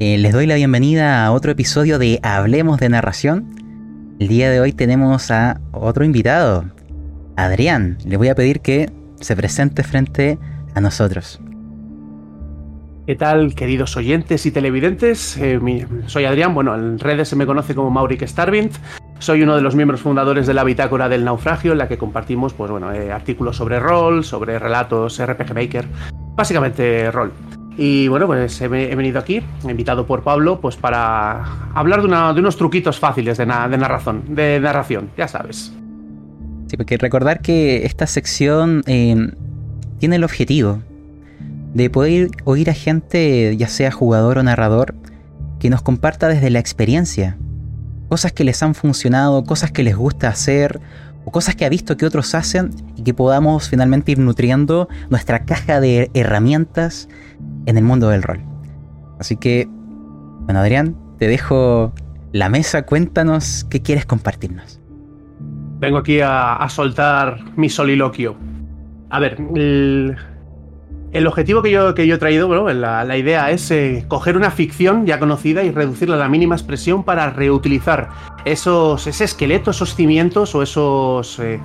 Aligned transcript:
Eh, 0.00 0.18
les 0.18 0.32
doy 0.32 0.48
la 0.48 0.56
bienvenida 0.56 1.24
a 1.24 1.30
otro 1.30 1.52
episodio 1.52 2.00
de 2.00 2.18
Hablemos 2.24 2.80
de 2.80 2.88
Narración. 2.88 3.54
El 4.18 4.26
día 4.26 4.50
de 4.50 4.58
hoy 4.58 4.72
tenemos 4.72 5.30
a 5.30 5.60
otro 5.70 6.04
invitado, 6.04 6.64
Adrián. 7.36 7.98
Le 8.04 8.16
voy 8.16 8.26
a 8.26 8.34
pedir 8.34 8.60
que 8.60 8.90
se 9.20 9.36
presente 9.36 9.84
frente 9.84 10.36
a 10.74 10.80
nosotros. 10.80 11.40
¿Qué 13.06 13.14
tal, 13.14 13.54
queridos 13.54 13.96
oyentes 13.96 14.46
y 14.46 14.50
televidentes? 14.50 15.36
Eh, 15.36 15.86
soy 16.06 16.24
Adrián, 16.24 16.54
bueno, 16.54 16.74
en 16.74 16.98
redes 16.98 17.28
se 17.28 17.36
me 17.36 17.46
conoce 17.46 17.76
como 17.76 17.90
Mauric 17.90 18.26
Starvind. 18.26 18.72
Soy 19.20 19.42
uno 19.42 19.54
de 19.54 19.62
los 19.62 19.76
miembros 19.76 20.00
fundadores 20.00 20.48
de 20.48 20.54
la 20.54 20.64
Bitácora 20.64 21.08
del 21.08 21.24
Naufragio, 21.24 21.70
en 21.70 21.78
la 21.78 21.86
que 21.86 21.98
compartimos 21.98 22.52
pues, 22.52 22.68
bueno, 22.68 22.92
eh, 22.92 23.12
artículos 23.12 23.56
sobre 23.56 23.78
rol, 23.78 24.24
sobre 24.24 24.58
relatos, 24.58 25.24
RPG 25.24 25.54
Maker, 25.54 25.86
básicamente 26.34 27.12
rol. 27.12 27.32
Y 27.76 28.06
bueno, 28.08 28.26
pues 28.26 28.60
he, 28.60 28.68
venido 28.68 29.18
aquí, 29.18 29.42
invitado 29.64 30.06
por 30.06 30.22
Pablo, 30.22 30.60
pues 30.60 30.76
para 30.76 31.42
hablar 31.74 32.02
de, 32.02 32.40
unos 32.40 32.56
truquitos 32.56 33.00
fáciles 33.00 33.36
de, 33.36 33.46
narración, 33.46 34.22
de 34.34 34.60
narración, 34.60 35.10
ya 35.16 35.26
sabes. 35.26 35.72
Sí, 36.68 36.76
porque 36.76 36.96
recordar 36.96 37.40
que 37.40 37.84
esta 37.84 38.06
sección 38.06 38.82
eh, 38.86 39.32
tiene 39.98 40.16
el 40.16 40.24
objetivo 40.24 40.82
de 41.74 41.90
poder 41.90 42.30
oír 42.44 42.70
a 42.70 42.74
gente, 42.74 43.56
ya 43.56 43.66
sea 43.66 43.90
jugador 43.90 44.38
o 44.38 44.42
narrador, 44.44 44.94
que 45.58 45.68
nos 45.68 45.82
comparta 45.82 46.28
desde 46.28 46.50
la 46.50 46.60
experiencia. 46.60 47.36
Cosas 48.08 48.32
que 48.32 48.44
les 48.44 48.62
han 48.62 48.76
funcionado, 48.76 49.44
cosas 49.44 49.72
que 49.72 49.82
les 49.82 49.96
gusta 49.96 50.28
hacer, 50.28 50.80
o 51.24 51.30
cosas 51.30 51.56
que 51.56 51.64
ha 51.64 51.68
visto 51.68 51.96
que 51.96 52.06
otros 52.06 52.34
hacen 52.34 52.70
y 52.96 53.02
que 53.02 53.14
podamos 53.14 53.68
finalmente 53.68 54.12
ir 54.12 54.18
nutriendo 54.18 54.88
nuestra 55.10 55.44
caja 55.44 55.80
de 55.80 56.10
herramientas 56.14 57.08
en 57.66 57.78
el 57.78 57.84
mundo 57.84 58.08
del 58.08 58.22
rol. 58.22 58.40
Así 59.18 59.36
que, 59.36 59.68
bueno 59.68 60.60
Adrián, 60.60 60.96
te 61.18 61.28
dejo 61.28 61.92
la 62.32 62.48
mesa, 62.48 62.84
cuéntanos 62.84 63.64
qué 63.70 63.80
quieres 63.80 64.06
compartirnos. 64.06 64.80
Vengo 65.78 65.98
aquí 65.98 66.20
a, 66.22 66.66
soltar 66.68 67.38
mi 67.56 67.68
soliloquio. 67.68 68.36
A 69.10 69.20
ver, 69.20 69.36
el, 69.54 70.16
el 71.14 71.28
objetivo 71.28 71.62
que 71.62 71.70
yo, 71.70 71.94
que 71.94 72.08
yo 72.08 72.16
he 72.16 72.18
traído, 72.18 72.48
bueno, 72.48 72.70
la, 72.72 73.16
idea 73.16 73.50
es 73.52 73.70
eh, 73.70 74.04
coger 74.08 74.36
una 74.36 74.50
ficción 74.50 75.06
ya 75.06 75.20
conocida 75.20 75.62
y 75.62 75.70
reducirla 75.70 76.16
a 76.16 76.18
la 76.18 76.28
mínima 76.28 76.56
expresión 76.56 77.04
para 77.04 77.30
reutilizar 77.30 78.10
esos, 78.44 79.06
ese 79.06 79.22
esqueleto, 79.22 79.70
esos 79.70 79.94
cimientos 79.94 80.56
o 80.56 80.62
esos, 80.62 81.38
eh, 81.38 81.60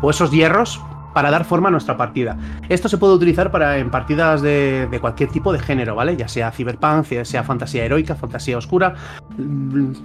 o 0.00 0.08
esos 0.08 0.30
hierros 0.30 0.80
para 1.12 1.30
dar 1.30 1.44
forma 1.44 1.68
a 1.68 1.70
nuestra 1.70 1.98
partida. 1.98 2.38
Esto 2.70 2.88
se 2.88 2.96
puede 2.96 3.12
utilizar 3.12 3.50
para, 3.50 3.76
en 3.76 3.90
partidas 3.90 4.40
de, 4.40 4.88
de, 4.90 5.00
cualquier 5.00 5.28
tipo 5.28 5.52
de 5.52 5.58
género, 5.58 5.94
¿vale? 5.94 6.16
Ya 6.16 6.26
sea 6.26 6.50
cyberpunk, 6.50 7.04
sea 7.04 7.44
fantasía 7.44 7.84
heroica, 7.84 8.16
fantasía 8.16 8.56
oscura. 8.56 8.94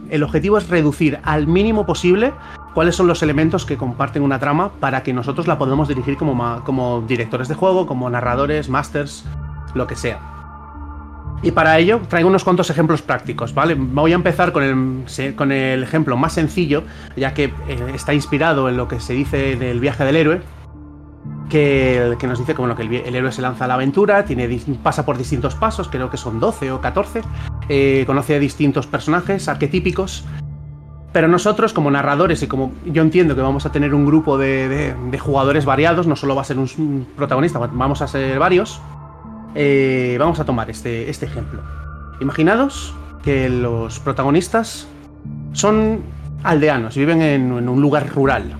El 0.09 0.23
objetivo 0.23 0.57
es 0.57 0.67
reducir 0.67 1.19
al 1.23 1.47
mínimo 1.47 1.85
posible 1.85 2.33
cuáles 2.73 2.95
son 2.95 3.07
los 3.07 3.23
elementos 3.23 3.65
que 3.65 3.77
comparten 3.77 4.23
una 4.23 4.39
trama 4.39 4.71
para 4.79 5.03
que 5.03 5.13
nosotros 5.13 5.47
la 5.47 5.57
podamos 5.57 5.87
dirigir 5.87 6.17
como, 6.17 6.63
como 6.63 7.01
directores 7.01 7.47
de 7.47 7.55
juego, 7.55 7.87
como 7.87 8.09
narradores, 8.09 8.69
masters, 8.69 9.25
lo 9.73 9.87
que 9.87 9.95
sea. 9.95 10.19
Y 11.41 11.51
para 11.51 11.77
ello 11.77 12.01
traigo 12.09 12.27
unos 12.27 12.43
cuantos 12.43 12.69
ejemplos 12.69 13.01
prácticos, 13.01 13.53
¿vale? 13.53 13.75
Voy 13.75 14.11
a 14.11 14.15
empezar 14.15 14.51
con 14.51 14.63
el, 14.63 15.35
con 15.35 15.51
el 15.51 15.83
ejemplo 15.83 16.17
más 16.17 16.33
sencillo, 16.33 16.83
ya 17.15 17.33
que 17.33 17.45
eh, 17.45 17.91
está 17.93 18.13
inspirado 18.13 18.67
en 18.67 18.75
lo 18.75 18.87
que 18.89 18.99
se 18.99 19.13
dice 19.13 19.55
del 19.55 19.79
viaje 19.79 20.03
del 20.03 20.17
héroe, 20.17 20.41
que, 21.49 22.15
que, 22.19 22.27
nos 22.27 22.39
dice 22.39 22.53
como 22.55 22.75
que 22.75 22.83
el, 22.83 23.15
héroe 23.15 23.31
se 23.31 23.41
lanza 23.41 23.65
a 23.65 23.67
la 23.69 23.75
aventura, 23.75 24.25
tiene, 24.25 24.59
pasa 24.83 25.05
por 25.05 25.17
distintos 25.17 25.55
pasos, 25.55 25.87
creo 25.87 26.09
que 26.09 26.17
son 26.17 26.41
12 26.41 26.71
o 26.73 26.81
14, 26.81 27.21
eh, 27.69 28.03
conoce 28.05 28.35
a 28.35 28.39
distintos 28.39 28.85
personajes 28.85 29.47
arquetípicos 29.47 30.25
pero 31.11 31.27
nosotros, 31.27 31.73
como 31.73 31.89
narradores, 31.89 32.43
y 32.43 32.47
como 32.47 32.71
yo 32.85 33.01
entiendo 33.01 33.35
que 33.35 33.41
vamos 33.41 33.65
a 33.65 33.71
tener 33.71 33.95
un 33.95 34.05
grupo 34.05 34.37
de, 34.37 34.93
jugadores 35.19 35.65
variados, 35.65 36.05
no 36.05 36.15
solo 36.15 36.35
va 36.35 36.41
a 36.41 36.45
ser 36.45 36.59
un 36.59 37.07
protagonista, 37.15 37.57
vamos 37.57 38.01
a 38.01 38.07
ser 38.07 38.37
varios, 38.37 38.79
eh, 39.55 40.17
vamos 40.19 40.39
a 40.39 40.45
tomar 40.45 40.69
este, 40.69 41.09
este 41.09 41.25
ejemplo. 41.25 41.61
Imaginados 42.21 42.93
que 43.23 43.49
los 43.49 43.99
protagonistas 43.99 44.87
son 45.53 46.01
aldeanos, 46.43 46.95
viven 46.95 47.21
en, 47.21 47.51
un 47.51 47.81
lugar 47.81 48.07
rural. 48.09 48.55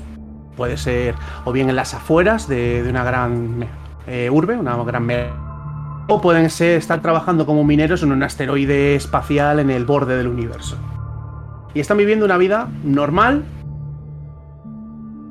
Puede 0.57 0.75
ser 0.75 1.15
o 1.45 1.51
bien 1.51 1.69
en 1.69 1.75
las 1.75 1.93
afueras 1.93 2.47
de, 2.47 2.85
una 2.89 3.03
gran 3.03 3.67
eh, 4.07 4.29
urbe, 4.31 4.57
una 4.57 4.75
gran... 4.83 5.07
O 6.07 6.19
pueden 6.21 6.49
ser, 6.49 6.79
estar 6.79 7.01
trabajando 7.03 7.45
como 7.45 7.63
mineros 7.63 8.01
en 8.01 8.11
un 8.11 8.23
asteroide 8.23 8.95
espacial 8.95 9.59
en 9.59 9.69
el 9.69 9.85
borde 9.85 10.17
del 10.17 10.27
universo 10.27 10.75
y 11.73 11.79
están 11.79 11.97
viviendo 11.97 12.25
una 12.25 12.37
vida 12.37 12.69
normal, 12.83 13.43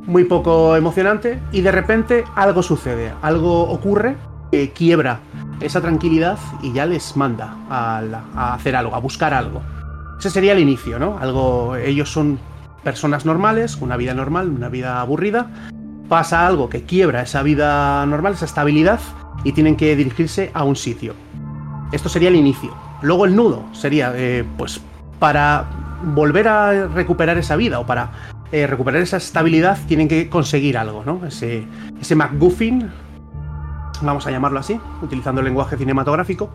muy 0.06 0.24
poco 0.24 0.76
emocionante, 0.76 1.38
y 1.52 1.60
de 1.60 1.72
repente 1.72 2.24
algo 2.34 2.62
sucede, 2.62 3.12
algo 3.22 3.62
ocurre 3.70 4.16
que 4.50 4.70
quiebra 4.70 5.20
esa 5.60 5.80
tranquilidad 5.80 6.38
y 6.62 6.72
ya 6.72 6.86
les 6.86 7.16
manda 7.16 7.56
a, 7.68 8.54
hacer 8.54 8.76
algo, 8.76 8.94
a 8.94 9.00
buscar 9.00 9.34
algo. 9.34 9.60
Ese 10.18 10.30
sería 10.30 10.52
el 10.52 10.60
inicio, 10.60 10.98
¿no? 10.98 11.18
Algo, 11.18 11.76
ellos 11.76 12.10
son 12.10 12.38
personas 12.82 13.26
normales, 13.26 13.76
una 13.80 13.96
vida 13.96 14.14
normal, 14.14 14.48
una 14.48 14.68
vida 14.68 15.00
aburrida. 15.00 15.50
Pasa 16.08 16.46
algo 16.46 16.68
que 16.68 16.84
quiebra 16.84 17.22
esa 17.22 17.42
vida 17.42 18.04
normal, 18.06 18.32
esa 18.34 18.46
estabilidad, 18.46 19.00
y 19.44 19.52
tienen 19.52 19.76
que 19.76 19.94
dirigirse 19.94 20.50
a 20.54 20.64
un 20.64 20.76
sitio. 20.76 21.14
Esto 21.92 22.08
sería 22.08 22.28
el 22.28 22.36
inicio. 22.36 22.74
Luego 23.02 23.24
el 23.26 23.36
nudo 23.36 23.64
sería, 23.72 24.12
eh, 24.14 24.44
pues, 24.56 24.80
para 25.18 25.66
volver 26.02 26.48
a 26.48 26.86
recuperar 26.88 27.38
esa 27.38 27.56
vida 27.56 27.80
o 27.80 27.86
para 27.86 28.10
eh, 28.52 28.66
recuperar 28.66 29.02
esa 29.02 29.18
estabilidad 29.18 29.78
tienen 29.86 30.08
que 30.08 30.28
conseguir 30.28 30.78
algo, 30.78 31.02
¿no? 31.04 31.26
Ese, 31.26 31.66
ese 32.00 32.14
MacGuffin, 32.14 32.90
vamos 34.02 34.26
a 34.26 34.30
llamarlo 34.30 34.58
así, 34.58 34.80
utilizando 35.02 35.40
el 35.40 35.46
lenguaje 35.46 35.76
cinematográfico. 35.76 36.50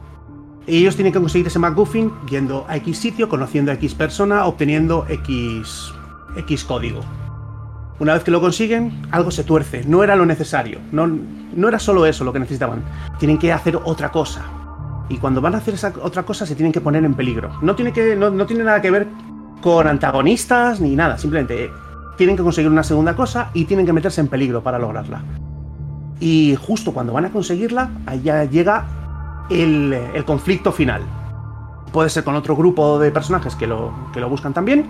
Y 0.66 0.78
ellos 0.78 0.96
tienen 0.96 1.12
que 1.12 1.20
conseguir 1.20 1.48
ese 1.48 1.60
MacGuffin 1.60 2.12
yendo 2.30 2.66
a 2.70 2.78
X 2.78 2.98
sitio, 2.98 3.30
conociendo 3.30 3.72
a 3.72 3.76
X 3.76 3.94
persona, 3.96 4.46
obteniendo 4.46 5.06
X, 5.10 5.94
X 6.38 6.64
código. 6.64 7.02
Una 8.00 8.14
vez 8.14 8.24
que 8.24 8.32
lo 8.32 8.42
consiguen, 8.42 9.04
algo 9.12 9.30
se 9.30 9.44
tuerce, 9.44 9.84
no 9.86 10.04
era 10.04 10.16
lo 10.16 10.26
necesario, 10.26 10.80
no, 10.92 11.06
no 11.08 11.68
era 11.68 11.78
solo 11.78 12.06
eso 12.06 12.24
lo 12.24 12.34
que 12.34 12.40
necesitaban, 12.40 12.84
tienen 13.20 13.38
que 13.38 13.54
hacer 13.54 13.78
otra 13.84 14.10
cosa. 14.10 14.42
Y 15.10 15.18
cuando 15.18 15.42
van 15.42 15.54
a 15.54 15.58
hacer 15.60 15.76
esa 15.76 15.94
otra 16.02 16.24
cosa 16.24 16.46
se 16.46 16.56
tienen 16.56 16.72
que 16.72 16.82
poner 16.82 17.06
en 17.06 17.14
peligro. 17.14 17.52
No 17.62 17.76
tiene, 17.76 17.94
que, 17.94 18.16
no, 18.16 18.30
no 18.30 18.46
tiene 18.46 18.64
nada 18.64 18.82
que 18.82 18.90
ver 18.90 19.08
con 19.64 19.88
antagonistas 19.88 20.82
ni 20.82 20.94
nada, 20.94 21.18
simplemente 21.18 21.72
tienen 22.18 22.36
que 22.36 22.44
conseguir 22.44 22.70
una 22.70 22.84
segunda 22.84 23.16
cosa 23.16 23.50
y 23.54 23.64
tienen 23.64 23.86
que 23.86 23.94
meterse 23.94 24.20
en 24.20 24.28
peligro 24.28 24.62
para 24.62 24.78
lograrla. 24.78 25.24
Y 26.20 26.58
justo 26.68 26.94
cuando 26.94 27.14
van 27.14 27.26
a 27.26 27.32
conseguirla, 27.32 27.90
allá 28.06 28.44
llega 28.44 28.86
el, 29.50 30.24
conflicto 30.26 30.74
final. 30.74 31.02
Puede 31.94 32.10
ser 32.10 32.26
con 32.26 32.36
otro 32.36 32.58
grupo 32.58 33.00
de 33.00 33.10
personajes 33.12 33.56
que 33.56 33.66
lo, 33.66 33.94
que 34.12 34.20
lo 34.20 34.28
buscan 34.28 34.54
también, 34.54 34.86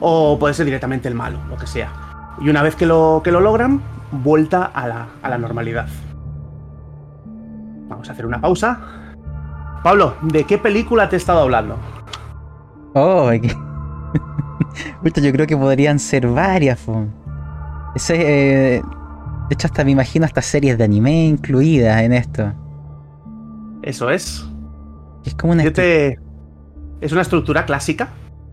o 0.00 0.36
puede 0.40 0.54
ser 0.54 0.66
directamente 0.66 1.06
el 1.06 1.14
malo, 1.14 1.38
lo 1.48 1.56
que 1.56 1.68
sea. 1.68 1.92
Y 2.40 2.48
una 2.48 2.64
vez 2.64 2.74
que 2.74 2.86
lo, 2.86 3.20
que 3.22 3.30
lo 3.30 3.40
logran, 3.40 3.80
vuelta 4.10 4.64
a 4.64 4.88
la, 4.88 5.06
a 5.22 5.28
la 5.28 5.38
normalidad. 5.38 5.86
Vamos 7.88 8.08
a 8.08 8.12
hacer 8.12 8.26
una 8.26 8.40
pausa. 8.40 8.80
Pablo, 9.84 10.14
¿de 10.22 10.44
qué 10.44 10.58
película 10.58 11.08
te 11.08 11.14
he 11.14 11.18
estado 11.18 11.42
hablando? 11.42 11.76
Oh, 12.94 13.30
yo 15.04 15.32
creo 15.32 15.46
que 15.46 15.56
podrían 15.56 15.98
ser 15.98 16.26
varias. 16.26 16.80
Ese, 17.94 18.14
eh, 18.76 18.82
de 19.48 19.54
hecho, 19.54 19.66
hasta 19.66 19.84
me 19.84 19.90
imagino 19.90 20.24
hasta 20.24 20.42
series 20.42 20.78
de 20.78 20.84
anime 20.84 21.26
incluidas 21.26 22.02
en 22.02 22.12
esto. 22.12 22.52
Eso 23.82 24.10
es. 24.10 24.46
Es 25.24 25.34
como 25.34 25.52
una. 25.52 25.64
Es 25.64 27.12
una 27.12 27.22
estructura 27.22 27.64
clásica. 27.64 28.10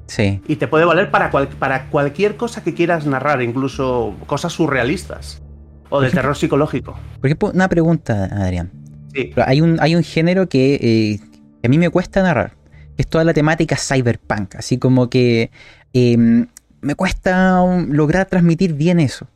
Sí. 0.07 0.41
Y 0.47 0.55
te 0.55 0.67
puede 0.67 0.85
valer 0.85 1.11
para, 1.11 1.29
para 1.31 1.89
cualquier 1.89 2.37
cosa 2.37 2.63
que 2.63 2.73
quieras 2.73 3.05
narrar, 3.05 3.41
incluso 3.41 4.15
cosas 4.25 4.53
surrealistas. 4.53 5.43
O 5.89 6.01
de 6.01 6.09
terror 6.09 6.35
psicológico. 6.35 6.97
Por 7.19 7.27
ejemplo, 7.27 7.51
una 7.53 7.67
pregunta, 7.67 8.25
Adrián. 8.25 8.71
Sí. 9.13 9.31
hay, 9.45 9.61
un, 9.61 9.77
hay 9.81 9.95
un 9.95 10.03
género 10.03 10.47
que, 10.47 10.75
eh, 10.75 11.19
que 11.61 11.67
a 11.67 11.69
mí 11.69 11.77
me 11.77 11.89
cuesta 11.89 12.21
narrar 12.21 12.56
es 12.97 13.07
toda 13.07 13.23
la 13.23 13.33
temática 13.33 13.77
cyberpunk, 13.77 14.55
así 14.55 14.77
como 14.77 15.09
que 15.09 15.51
em, 15.93 16.47
me 16.81 16.95
cuesta 16.95 17.63
lograr 17.87 18.25
transmitir 18.25 18.73
bien 18.73 18.99
eso. 18.99 19.27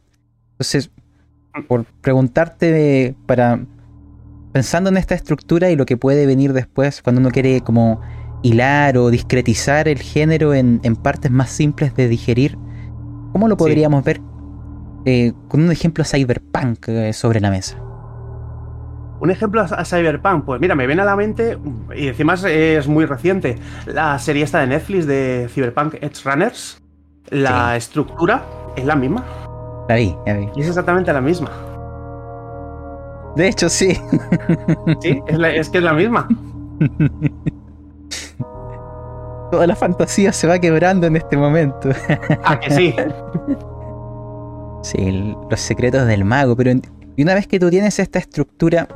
Entonces, 0.53 0.89
por 1.67 1.85
preguntarte 1.85 3.15
para 3.25 3.59
pensando 4.51 4.89
en 4.89 4.97
esta 4.97 5.15
estructura 5.15 5.71
y 5.71 5.75
lo 5.75 5.85
que 5.85 5.97
puede 5.97 6.25
venir 6.25 6.53
después 6.53 7.01
cuando 7.01 7.21
uno 7.21 7.31
quiere 7.31 7.61
como 7.61 8.01
hilar 8.43 8.97
o 8.97 9.09
discretizar 9.09 9.87
el 9.87 9.99
género 9.99 10.53
en, 10.53 10.79
partes 11.01 11.31
más 11.31 11.49
simples 11.49 11.95
de 11.95 12.07
digerir, 12.07 12.57
¿cómo 13.31 13.47
lo 13.47 13.57
podríamos 13.57 14.03
ver 14.03 14.19
eh, 15.05 15.33
con 15.47 15.61
un 15.61 15.71
ejemplo 15.71 16.03
cyberpunk 16.03 16.87
eh, 16.87 17.13
sobre 17.13 17.39
la 17.39 17.49
mesa? 17.49 17.77
Un 19.21 19.29
ejemplo 19.29 19.61
a 19.61 19.85
Cyberpunk, 19.85 20.45
pues 20.45 20.59
mira, 20.59 20.73
me 20.73 20.87
viene 20.87 21.03
a 21.03 21.05
la 21.05 21.15
mente, 21.15 21.55
y 21.95 22.07
encima 22.07 22.33
es 22.33 22.87
muy 22.87 23.05
reciente, 23.05 23.55
la 23.85 24.17
serie 24.17 24.43
esta 24.43 24.61
de 24.61 24.67
Netflix 24.67 25.05
de 25.05 25.47
Cyberpunk 25.47 25.93
Edge 26.01 26.23
Runners. 26.25 26.81
La 27.29 27.77
estructura 27.77 28.43
es 28.75 28.83
la 28.83 28.95
misma. 28.95 29.23
La 29.87 29.95
vi, 29.95 30.15
la 30.25 30.33
vi. 30.33 30.49
Y 30.55 30.61
es 30.61 30.69
exactamente 30.69 31.13
la 31.13 31.21
misma. 31.21 31.51
De 33.35 33.47
hecho, 33.47 33.69
sí. 33.69 33.95
Sí, 35.01 35.21
es, 35.27 35.69
que 35.69 35.77
es 35.77 35.83
la 35.83 35.93
misma. 35.93 36.27
Toda 39.51 39.67
la 39.67 39.75
fantasía 39.75 40.33
se 40.33 40.47
va 40.47 40.57
quebrando 40.57 41.05
en 41.05 41.17
este 41.17 41.37
momento. 41.37 41.89
Ah, 42.43 42.59
que 42.59 42.71
sí. 42.71 42.95
Sí, 44.81 45.35
los 45.47 45.59
secretos 45.59 46.07
del 46.07 46.25
mago, 46.25 46.55
pero 46.55 46.71
y 47.15 47.23
una 47.23 47.35
vez 47.35 47.45
que 47.45 47.59
tú 47.59 47.69
tienes 47.69 47.99
esta 47.99 48.17
estructura, 48.19 48.87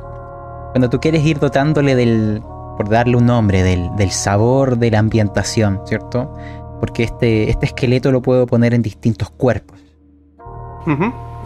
cuando 0.76 0.90
tú 0.90 1.00
quieres 1.00 1.24
ir 1.24 1.38
dotándole 1.38 1.94
del, 1.94 2.42
por 2.76 2.90
darle 2.90 3.16
un 3.16 3.24
nombre, 3.24 3.62
del, 3.62 3.96
del 3.96 4.10
sabor 4.10 4.76
de 4.76 4.90
la 4.90 4.98
ambientación, 4.98 5.80
¿cierto? 5.86 6.36
Porque 6.80 7.04
este, 7.04 7.48
este 7.48 7.64
esqueleto 7.64 8.12
lo 8.12 8.20
puedo 8.20 8.44
poner 8.44 8.74
en 8.74 8.82
distintos 8.82 9.30
cuerpos. 9.30 9.80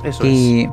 Eso 0.03 0.27
y, 0.27 0.63
es. 0.63 0.71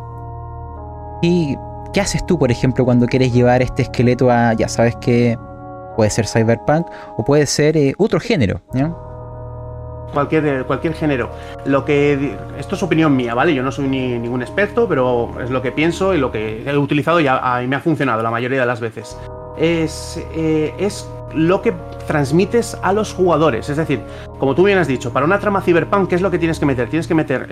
¿Y 1.21 1.56
qué 1.94 2.01
haces 2.01 2.25
tú, 2.25 2.39
por 2.39 2.50
ejemplo, 2.50 2.83
cuando 2.83 3.06
quieres 3.06 3.31
llevar 3.31 3.62
este 3.62 3.83
esqueleto 3.83 4.31
a, 4.31 4.54
ya 4.54 4.68
sabes 4.68 4.95
que 4.95 5.38
puede 5.95 6.10
ser 6.10 6.25
cyberpunk 6.25 6.88
o 7.15 7.24
puede 7.24 7.45
ser 7.45 7.77
eh, 7.77 7.94
otro 8.00 8.19
género, 8.19 8.62
Cualquier, 10.13 10.45
eh, 10.48 10.63
cualquier 10.63 10.94
género. 10.94 11.30
Lo 11.65 11.86
que. 11.86 12.36
Esto 12.57 12.75
es 12.75 12.83
opinión 12.83 13.15
mía, 13.15 13.33
¿vale? 13.33 13.54
Yo 13.54 13.63
no 13.63 13.71
soy 13.71 13.88
ni, 13.88 14.18
ningún 14.19 14.42
experto, 14.42 14.88
pero 14.88 15.31
es 15.42 15.50
lo 15.50 15.62
que 15.62 15.71
pienso 15.71 16.13
y 16.13 16.18
lo 16.18 16.31
que 16.31 16.63
he 16.65 16.77
utilizado 16.77 17.19
y, 17.19 17.27
a, 17.27 17.63
me 17.68 17.75
ha 17.75 17.80
funcionado 17.80 18.24
la 18.24 18.31
mayoría 18.31 18.59
de 18.59 18.65
las 18.65 18.80
veces. 18.80 19.18
Es, 19.57 20.24
eh, 20.33 20.74
es 20.77 21.09
lo 21.33 21.62
que 21.62 21.74
transmites 22.07 22.77
a 22.81 22.94
los 22.94 23.13
jugadores. 23.13 23.69
Es 23.69 23.77
decir, 23.77 24.01
como 24.39 24.56
tú 24.56 24.63
bien 24.63 24.77
has 24.77 24.88
dicho, 24.88 25.12
para 25.12 25.25
una 25.25 25.39
trama 25.39 25.62
cyberpunk, 25.62 26.10
¿qué 26.10 26.15
es 26.15 26.21
lo 26.21 26.31
que 26.31 26.39
tienes 26.39 26.60
que 26.60 26.65
meter? 26.65 26.89
Tienes 26.89 27.07
que 27.07 27.15
meter 27.15 27.48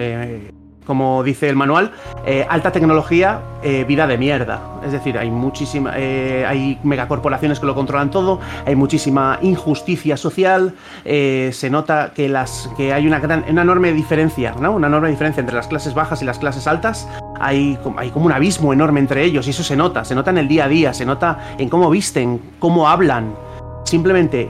como 0.86 1.24
dice 1.24 1.50
el 1.50 1.56
manual, 1.56 1.92
eh, 2.26 2.46
alta 2.50 2.72
tecnología, 2.72 3.40
eh, 3.64 3.84
vida 3.88 4.08
de 4.08 4.18
mierda. 4.18 4.62
Es 4.86 4.92
decir, 4.92 5.18
hay 5.18 5.32
muchísima, 5.32 5.94
eh, 5.96 6.46
hay 6.48 6.80
megacorporaciones 6.84 7.60
que 7.60 7.66
lo 7.66 7.76
controlan 7.76 8.12
todo, 8.12 8.40
hay 8.66 8.76
muchísima 8.76 9.40
injusticia 9.42 10.18
social, 10.18 10.74
se 11.04 11.70
nota 11.70 12.12
que, 12.16 12.30
las, 12.30 12.70
que 12.78 12.94
hay 12.94 13.08
una, 13.08 13.20
gran, 13.20 13.46
una 13.50 13.64
enorme 13.64 13.94
diferencia, 13.94 14.54
¿no? 14.60 14.74
Una 14.74 14.88
enorme 14.88 15.10
diferencia 15.10 15.42
entre 15.42 15.56
las 15.56 15.68
clases 15.68 15.94
bajas 15.94 16.22
y 16.22 16.26
las 16.26 16.40
clases 16.40 16.68
altas. 16.68 17.08
Hay, 17.40 17.78
hay 17.98 18.10
como 18.12 18.26
un 18.26 18.32
abismo 18.32 18.74
enorme 18.74 19.00
entre 19.00 19.24
ellos 19.24 19.48
y 19.48 19.50
eso 19.50 19.64
se 19.64 19.76
nota, 19.76 20.06
se 20.06 20.16
nota 20.16 20.32
en 20.32 20.38
el 20.38 20.48
día 20.48 20.66
a 20.66 20.68
día, 20.68 20.94
se 20.94 21.06
nota 21.06 21.56
en 21.58 21.70
cómo 21.70 21.90
visten, 21.90 22.40
cómo 22.60 22.88
hablan. 22.88 23.34
Simplemente 23.84 24.50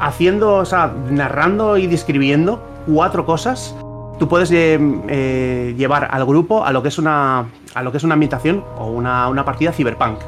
haciendo, 0.00 0.56
o 0.56 0.64
sea, 0.64 0.92
narrando 1.10 1.76
y 1.76 1.86
describiendo 1.86 2.62
cuatro 2.86 3.26
cosas 3.26 3.74
tú 4.18 4.28
puedes 4.28 4.50
eh, 4.50 4.78
eh, 5.08 5.74
llevar 5.76 6.08
al 6.10 6.24
grupo 6.24 6.64
a 6.64 6.72
lo 6.72 6.82
que 6.82 6.88
es 6.88 6.98
una, 6.98 7.46
a 7.74 7.82
lo 7.82 7.90
que 7.90 7.98
es 7.98 8.04
una 8.04 8.14
ambientación 8.14 8.64
o 8.78 8.86
una, 8.86 9.44
partida 9.44 9.72
cyberpunk. 9.72 10.18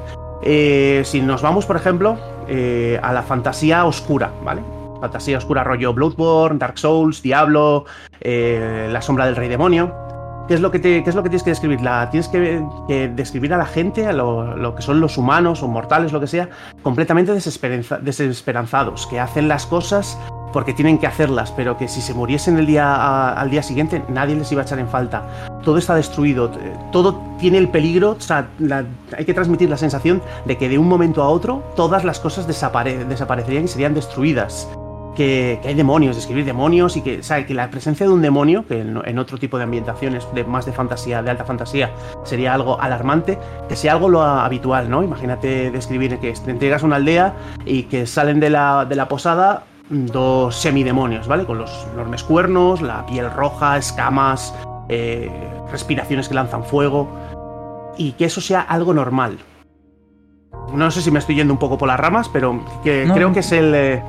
Eh, 0.42 1.02
si 1.04 1.20
nos 1.20 1.42
vamos, 1.42 1.66
por 1.66 1.76
ejemplo, 1.76 2.16
a 3.02 3.12
la 3.12 3.22
fantasía 3.22 3.84
oscura, 3.84 4.32
¿vale? 4.44 4.62
Fantasía 5.00 5.38
oscura 5.38 5.62
rollo 5.62 5.92
Bloodborne, 5.92 6.58
Dark 6.58 6.78
Souls, 6.78 7.22
Diablo, 7.22 7.84
La 8.20 9.02
sombra 9.02 9.26
del 9.26 9.36
rey 9.36 9.48
demonio. 9.48 10.07
¿Qué 10.48 10.54
es 10.54 10.60
lo 10.60 10.70
que, 10.70 10.78
tienes 10.78 11.42
que 11.42 11.50
describir? 11.50 11.80
Tienes 12.10 12.28
que, 12.28 13.12
describir 13.14 13.52
a 13.52 13.58
la 13.58 13.66
gente, 13.66 14.06
a 14.06 14.14
lo, 14.14 14.74
que 14.74 14.80
son 14.80 14.98
los 14.98 15.18
humanos 15.18 15.62
o 15.62 15.68
mortales, 15.68 16.10
lo 16.10 16.20
que 16.20 16.26
sea, 16.26 16.48
completamente 16.82 17.32
desesperanzados, 17.34 19.06
que 19.08 19.20
hacen 19.20 19.46
las 19.46 19.66
cosas 19.66 20.18
porque 20.54 20.72
tienen 20.72 20.96
que 20.96 21.06
hacerlas, 21.06 21.52
pero 21.52 21.76
que 21.76 21.86
si 21.86 22.00
se 22.00 22.14
muriesen 22.14 22.56
el 22.56 22.64
día, 22.64 23.30
al 23.34 23.50
día 23.50 23.62
siguiente 23.62 24.02
nadie 24.08 24.36
les 24.36 24.50
iba 24.50 24.62
a 24.62 24.64
echar 24.64 24.78
en 24.78 24.88
falta. 24.88 25.22
Todo 25.62 25.76
está 25.76 25.94
destruido, 25.94 26.50
todo 26.92 27.20
tiene 27.38 27.58
el 27.58 27.68
peligro, 27.68 28.16
hay 29.14 29.24
que 29.26 29.34
transmitir 29.34 29.68
la 29.68 29.76
sensación 29.76 30.22
de 30.46 30.56
que 30.56 30.70
de 30.70 30.78
un 30.78 30.88
momento 30.88 31.22
a 31.22 31.28
otro 31.28 31.62
todas 31.76 32.04
las 32.04 32.20
cosas 32.20 32.46
desaparecerían 32.46 33.64
y 33.64 33.68
serían 33.68 33.92
destruidas. 33.92 34.66
Que, 35.18 35.58
hay 35.64 35.74
demonios, 35.74 36.14
describir 36.14 36.44
demonios 36.44 36.96
y 36.96 37.02
que, 37.02 37.20
que 37.46 37.54
la 37.54 37.68
presencia 37.70 38.06
de 38.06 38.12
un 38.12 38.22
demonio, 38.22 38.64
que 38.68 38.80
en, 38.80 39.18
otro 39.18 39.36
tipo 39.36 39.58
de 39.58 39.64
ambientaciones 39.64 40.28
de 40.32 40.44
más 40.44 40.64
de 40.64 40.72
fantasía, 40.72 41.22
de 41.24 41.30
alta 41.30 41.44
fantasía, 41.44 41.90
sería 42.22 42.54
algo 42.54 42.80
alarmante, 42.80 43.36
que 43.68 43.74
sea 43.74 43.94
algo 43.94 44.08
lo 44.08 44.22
habitual, 44.22 44.88
¿no? 44.88 45.02
Imagínate 45.02 45.72
describir 45.72 46.18
que 46.20 46.32
te 46.32 46.50
entregas 46.52 46.84
a 46.84 46.86
una 46.86 46.96
aldea 46.96 47.34
y 47.66 47.82
que 47.84 48.06
salen 48.06 48.38
de 48.38 48.50
la, 48.50 48.84
de 48.84 48.94
la 48.94 49.08
posada 49.08 49.64
dos 49.90 50.54
semidemonios, 50.54 51.26
¿vale? 51.26 51.44
Con 51.44 51.58
los 51.58 51.86
enormes 51.92 52.22
cuernos, 52.22 52.80
la 52.80 53.04
piel 53.06 53.28
roja, 53.30 53.76
escamas, 53.76 54.54
eh, 54.88 55.30
respiraciones 55.70 56.28
que 56.28 56.34
lanzan 56.34 56.64
fuego. 56.64 57.08
Y 57.96 58.12
que 58.12 58.26
eso 58.26 58.40
sea 58.40 58.60
algo 58.60 58.94
normal. 58.94 59.38
No 60.72 60.90
sé 60.90 61.02
si 61.02 61.10
me 61.10 61.18
estoy 61.18 61.34
yendo 61.34 61.52
un 61.52 61.58
poco 61.58 61.78
por 61.78 61.88
las 61.88 61.98
ramas, 61.98 62.28
pero 62.28 62.62
que 62.84 63.08
creo 63.12 63.32
que 63.32 63.40
es 63.40 63.52
el. 63.52 63.74
Eh, 63.74 64.02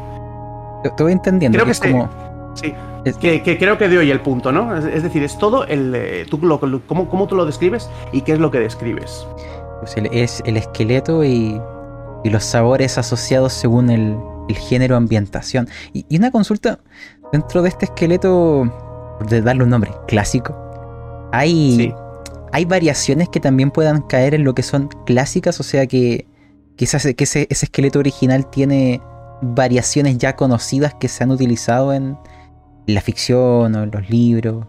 te 0.83 1.03
voy 1.03 1.11
entendiendo. 1.11 1.57
Creo 1.57 1.65
que, 1.65 1.71
es 1.71 1.79
como... 1.79 2.09
Sí. 2.55 2.73
Que, 3.21 3.57
creo 3.57 3.77
que 3.77 3.87
de 3.87 3.97
hoy 3.97 4.11
el 4.11 4.21
punto, 4.21 4.51
¿no? 4.51 4.75
Es, 4.75 5.03
decir, 5.03 5.23
es 5.23 5.37
todo 5.37 5.65
el. 5.65 5.93
Eh, 5.95 6.25
tú 6.29 6.37
lo, 6.39 6.59
cómo, 6.85 7.09
cómo, 7.09 7.27
tú 7.27 7.35
lo 7.35 7.45
describes 7.45 7.89
y 8.11 8.21
qué 8.21 8.33
es 8.33 8.39
lo 8.39 8.51
que 8.51 8.59
describes. 8.59 9.25
Pues 9.79 9.95
es 10.11 10.43
el 10.45 10.57
esqueleto 10.57 11.23
y, 11.23 11.59
y 12.23 12.29
los 12.29 12.43
sabores 12.43 12.97
asociados 12.97 13.53
según 13.53 13.89
el, 13.89 14.17
el 14.49 14.57
género 14.57 14.95
ambientación. 14.95 15.69
Y, 15.93 16.05
una 16.17 16.31
consulta 16.31 16.79
dentro 17.31 17.61
de 17.61 17.69
este 17.69 17.85
esqueleto, 17.85 19.17
de 19.29 19.41
darle 19.41 19.63
un 19.63 19.69
nombre, 19.69 19.91
clásico. 20.07 21.29
Hay, 21.31 21.93
hay 22.51 22.65
variaciones 22.65 23.29
que 23.29 23.39
también 23.39 23.71
puedan 23.71 24.01
caer 24.01 24.33
en 24.33 24.43
lo 24.43 24.53
que 24.53 24.63
son 24.63 24.89
clásicas, 25.05 25.59
o 25.59 25.63
sea 25.63 25.85
que 25.85 26.25
quizás 26.75 27.03
que 27.15 27.23
ese, 27.23 27.47
ese 27.49 27.65
esqueleto 27.65 27.99
original 27.99 28.49
tiene 28.49 29.01
variaciones 29.41 30.17
ya 30.17 30.35
conocidas 30.35 30.93
que 30.95 31.07
se 31.07 31.23
han 31.23 31.31
utilizado 31.31 31.93
en 31.93 32.17
la 32.87 33.01
ficción 33.01 33.75
o 33.75 33.83
en 33.83 33.91
los 33.91 34.09
libros. 34.09 34.65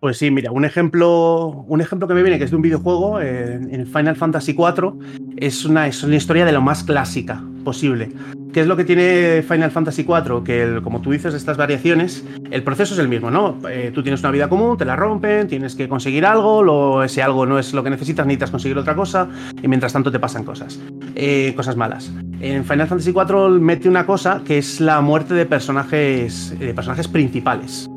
Pues 0.00 0.18
sí, 0.18 0.30
mira, 0.30 0.50
un 0.50 0.64
ejemplo, 0.64 1.64
un 1.66 1.80
ejemplo 1.80 2.06
que 2.06 2.14
me 2.14 2.22
viene 2.22 2.38
que 2.38 2.44
es 2.44 2.50
de 2.50 2.56
un 2.56 2.62
videojuego, 2.62 3.20
eh, 3.20 3.54
en 3.54 3.86
Final 3.86 4.16
Fantasy 4.16 4.52
IV, 4.52 4.92
es 5.36 5.64
una, 5.64 5.86
es 5.86 6.02
una 6.02 6.16
historia 6.16 6.44
de 6.44 6.52
lo 6.52 6.60
más 6.60 6.84
clásica 6.84 7.42
posible. 7.64 8.10
¿Qué 8.52 8.60
es 8.60 8.68
lo 8.68 8.76
que 8.76 8.84
tiene 8.84 9.42
Final 9.42 9.72
Fantasy 9.72 10.02
IV? 10.02 10.44
Que, 10.44 10.80
como 10.84 11.00
tú 11.00 11.10
dices, 11.10 11.34
estas 11.34 11.56
variaciones, 11.56 12.24
el 12.52 12.62
proceso 12.62 12.94
es 12.94 13.00
el 13.00 13.08
mismo, 13.08 13.30
¿no? 13.30 13.58
Eh, 13.68 13.90
tú 13.92 14.02
tienes 14.02 14.20
una 14.20 14.30
vida 14.30 14.48
común, 14.48 14.76
te 14.78 14.84
la 14.84 14.94
rompen, 14.94 15.48
tienes 15.48 15.74
que 15.74 15.88
conseguir 15.88 16.24
algo, 16.24 16.62
lo, 16.62 17.02
ese 17.02 17.22
algo 17.22 17.46
no 17.46 17.58
es 17.58 17.74
lo 17.74 17.82
que 17.82 17.90
necesitas, 17.90 18.26
necesitas 18.26 18.52
conseguir 18.52 18.78
otra 18.78 18.94
cosa, 18.94 19.28
y 19.60 19.66
mientras 19.66 19.92
tanto 19.92 20.12
te 20.12 20.20
pasan 20.20 20.44
cosas, 20.44 20.78
eh, 21.16 21.52
cosas 21.56 21.76
malas. 21.76 22.12
En 22.40 22.64
Final 22.64 22.86
Fantasy 22.86 23.10
IV 23.10 23.58
mete 23.60 23.88
una 23.88 24.06
cosa 24.06 24.42
que 24.44 24.58
es 24.58 24.80
la 24.80 25.00
muerte 25.00 25.34
de 25.34 25.46
personajes, 25.46 26.56
de 26.56 26.74
personajes 26.74 27.08
principales. 27.08 27.88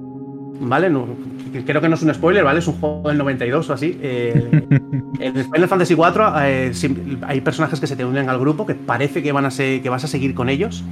¿Vale? 0.59 0.89
Creo 1.65 1.81
que 1.81 1.89
no 1.89 1.95
es 1.95 2.01
un 2.01 2.13
spoiler, 2.13 2.43
¿vale? 2.43 2.59
Es 2.59 2.67
un 2.67 2.79
juego 2.79 3.07
del 3.07 3.17
92 3.17 3.69
o 3.69 3.73
así. 3.73 3.97
Eh, 4.01 4.65
en 5.19 5.33
Final 5.35 5.67
Fantasy 5.67 5.93
IV 5.93 6.11
eh, 6.41 6.71
hay 7.27 7.41
personajes 7.41 7.79
que 7.79 7.87
se 7.87 7.95
te 7.95 8.05
unen 8.05 8.29
al 8.29 8.39
grupo 8.39 8.65
que 8.65 8.75
parece 8.75 9.23
que, 9.23 9.31
van 9.31 9.45
a 9.45 9.51
ser, 9.51 9.81
que 9.81 9.89
vas 9.89 10.03
a 10.03 10.07
seguir 10.07 10.33
con 10.33 10.49
ellos, 10.49 10.83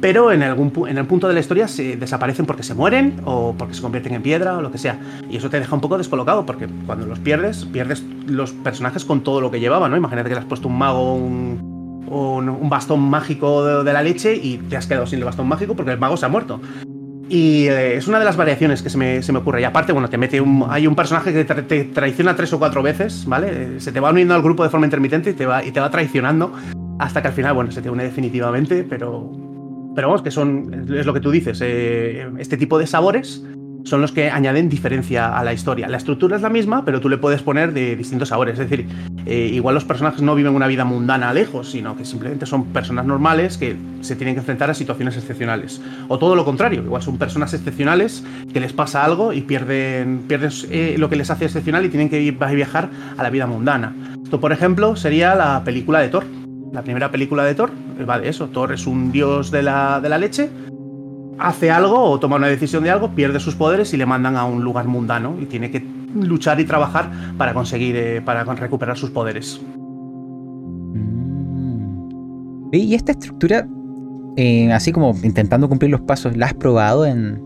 pero 0.00 0.32
en 0.32 0.42
algún 0.42 0.72
en 0.88 0.98
el 0.98 1.06
punto 1.06 1.28
de 1.28 1.34
la 1.34 1.40
historia 1.40 1.68
se 1.68 1.96
desaparecen 1.96 2.46
porque 2.46 2.62
se 2.62 2.74
mueren 2.74 3.20
o 3.24 3.54
porque 3.56 3.74
se 3.74 3.82
convierten 3.82 4.14
en 4.14 4.22
piedra 4.22 4.58
o 4.58 4.62
lo 4.62 4.70
que 4.70 4.78
sea. 4.78 4.98
Y 5.30 5.36
eso 5.36 5.50
te 5.50 5.58
deja 5.58 5.74
un 5.74 5.80
poco 5.80 5.98
descolocado 5.98 6.44
porque 6.44 6.68
cuando 6.86 7.06
los 7.06 7.18
pierdes, 7.18 7.64
pierdes 7.64 8.04
los 8.26 8.52
personajes 8.52 9.04
con 9.04 9.22
todo 9.22 9.40
lo 9.40 9.50
que 9.50 9.60
llevaban, 9.60 9.90
¿no? 9.90 9.96
Imagínate 9.96 10.28
que 10.28 10.34
le 10.34 10.40
has 10.40 10.46
puesto 10.46 10.68
un 10.68 10.78
mago, 10.78 11.14
un, 11.14 12.06
un, 12.06 12.68
bastón 12.68 13.00
mágico 13.00 13.64
de, 13.64 13.84
de, 13.84 13.92
la 13.92 14.02
leche 14.02 14.34
y 14.34 14.58
te 14.58 14.76
has 14.76 14.86
quedado 14.86 15.06
sin 15.06 15.20
el 15.20 15.24
bastón 15.24 15.48
mágico 15.48 15.74
porque 15.74 15.92
el 15.92 15.98
mago 15.98 16.16
se 16.16 16.26
ha 16.26 16.28
muerto. 16.28 16.60
Y 17.28 17.66
eh, 17.68 17.96
es 17.96 18.06
una 18.06 18.18
de 18.18 18.24
las 18.24 18.36
variaciones 18.36 18.82
que 18.82 18.90
se 18.90 18.98
me, 18.98 19.22
se 19.22 19.32
me, 19.32 19.38
ocurre. 19.38 19.60
Y 19.60 19.64
aparte, 19.64 19.92
bueno, 19.92 20.10
te 20.10 20.18
mete 20.18 20.40
un, 20.40 20.66
hay 20.68 20.86
un 20.86 20.94
personaje 20.94 21.32
que 21.32 21.44
te, 21.44 21.84
traiciona 21.84 22.36
tres 22.36 22.52
o 22.52 22.58
cuatro 22.58 22.82
veces, 22.82 23.24
¿vale? 23.26 23.80
Se 23.80 23.92
te 23.92 24.00
va 24.00 24.10
uniendo 24.10 24.34
al 24.34 24.42
grupo 24.42 24.62
de 24.62 24.70
forma 24.70 24.86
intermitente 24.86 25.30
y 25.30 25.34
te 25.34 25.46
va, 25.46 25.64
y 25.64 25.70
te 25.70 25.80
va 25.80 25.90
traicionando 25.90 26.52
hasta 26.98 27.22
que 27.22 27.28
al 27.28 27.34
final, 27.34 27.54
bueno, 27.54 27.70
se 27.70 27.82
te 27.82 27.90
une 27.90 28.04
definitivamente, 28.04 28.84
pero, 28.84 29.30
pero 29.94 30.08
vamos, 30.08 30.22
que 30.22 30.30
son, 30.30 30.86
es 30.94 31.06
lo 31.06 31.14
que 31.14 31.20
tú 31.20 31.30
dices, 31.30 31.60
eh, 31.62 32.28
este 32.38 32.56
tipo 32.56 32.78
de 32.78 32.86
sabores 32.86 33.42
son 33.84 34.00
los 34.00 34.12
que 34.12 34.30
añaden 34.30 34.68
diferencia 34.68 35.38
a 35.38 35.44
la 35.44 35.52
historia. 35.52 35.88
La 35.88 35.98
estructura 35.98 36.36
es 36.36 36.42
la 36.42 36.48
misma, 36.48 36.84
pero 36.84 37.00
tú 37.00 37.08
le 37.08 37.18
puedes 37.18 37.42
poner 37.42 37.72
de 37.72 37.96
distintos 37.96 38.30
sabores. 38.30 38.58
Es 38.58 38.68
decir, 38.68 38.86
eh, 39.26 39.50
igual 39.52 39.74
los 39.74 39.84
personajes 39.84 40.22
no 40.22 40.34
viven 40.34 40.54
una 40.54 40.66
vida 40.66 40.84
mundana 40.84 41.32
lejos, 41.32 41.70
sino 41.70 41.96
que 41.96 42.04
simplemente 42.04 42.46
son 42.46 42.66
personas 42.66 43.04
normales 43.04 43.58
que 43.58 43.76
se 44.00 44.16
tienen 44.16 44.34
que 44.34 44.40
enfrentar 44.40 44.70
a 44.70 44.74
situaciones 44.74 45.16
excepcionales. 45.16 45.80
O 46.08 46.18
todo 46.18 46.34
lo 46.34 46.44
contrario, 46.44 46.82
igual 46.82 47.02
son 47.02 47.18
personas 47.18 47.52
excepcionales 47.52 48.24
que 48.52 48.60
les 48.60 48.72
pasa 48.72 49.04
algo 49.04 49.32
y 49.32 49.42
pierden, 49.42 50.24
pierden 50.26 50.50
eh, 50.70 50.96
lo 50.98 51.10
que 51.10 51.16
les 51.16 51.30
hace 51.30 51.44
excepcional 51.44 51.84
y 51.84 51.90
tienen 51.90 52.08
que 52.08 52.18
viajar 52.54 52.88
a 53.16 53.22
la 53.22 53.30
vida 53.30 53.46
mundana. 53.46 53.94
Esto, 54.22 54.40
por 54.40 54.52
ejemplo, 54.52 54.96
sería 54.96 55.34
la 55.34 55.62
película 55.62 56.00
de 56.00 56.08
Thor. 56.08 56.24
La 56.72 56.82
primera 56.82 57.10
película 57.10 57.44
de 57.44 57.54
Thor 57.54 57.70
eh, 57.98 58.04
va 58.04 58.18
de 58.18 58.30
eso. 58.30 58.48
Thor 58.48 58.72
es 58.72 58.86
un 58.86 59.12
dios 59.12 59.50
de 59.50 59.62
la, 59.62 60.00
de 60.00 60.08
la 60.08 60.18
leche 60.18 60.48
hace 61.38 61.70
algo 61.70 62.00
o 62.00 62.18
toma 62.18 62.36
una 62.36 62.48
decisión 62.48 62.84
de 62.84 62.90
algo, 62.90 63.10
pierde 63.10 63.40
sus 63.40 63.54
poderes 63.54 63.92
y 63.94 63.96
le 63.96 64.06
mandan 64.06 64.36
a 64.36 64.44
un 64.44 64.62
lugar 64.62 64.86
mundano 64.86 65.36
y 65.40 65.46
tiene 65.46 65.70
que 65.70 65.84
luchar 66.14 66.60
y 66.60 66.64
trabajar 66.64 67.10
para 67.36 67.54
conseguir, 67.54 67.96
eh, 67.96 68.22
para 68.22 68.44
recuperar 68.44 68.96
sus 68.96 69.10
poderes. 69.10 69.60
Mm. 70.94 72.68
Y 72.72 72.94
esta 72.94 73.12
estructura, 73.12 73.66
eh, 74.36 74.72
así 74.72 74.92
como 74.92 75.14
intentando 75.22 75.68
cumplir 75.68 75.90
los 75.90 76.00
pasos, 76.02 76.36
¿la 76.36 76.46
has 76.46 76.54
probado 76.54 77.06
en, 77.06 77.42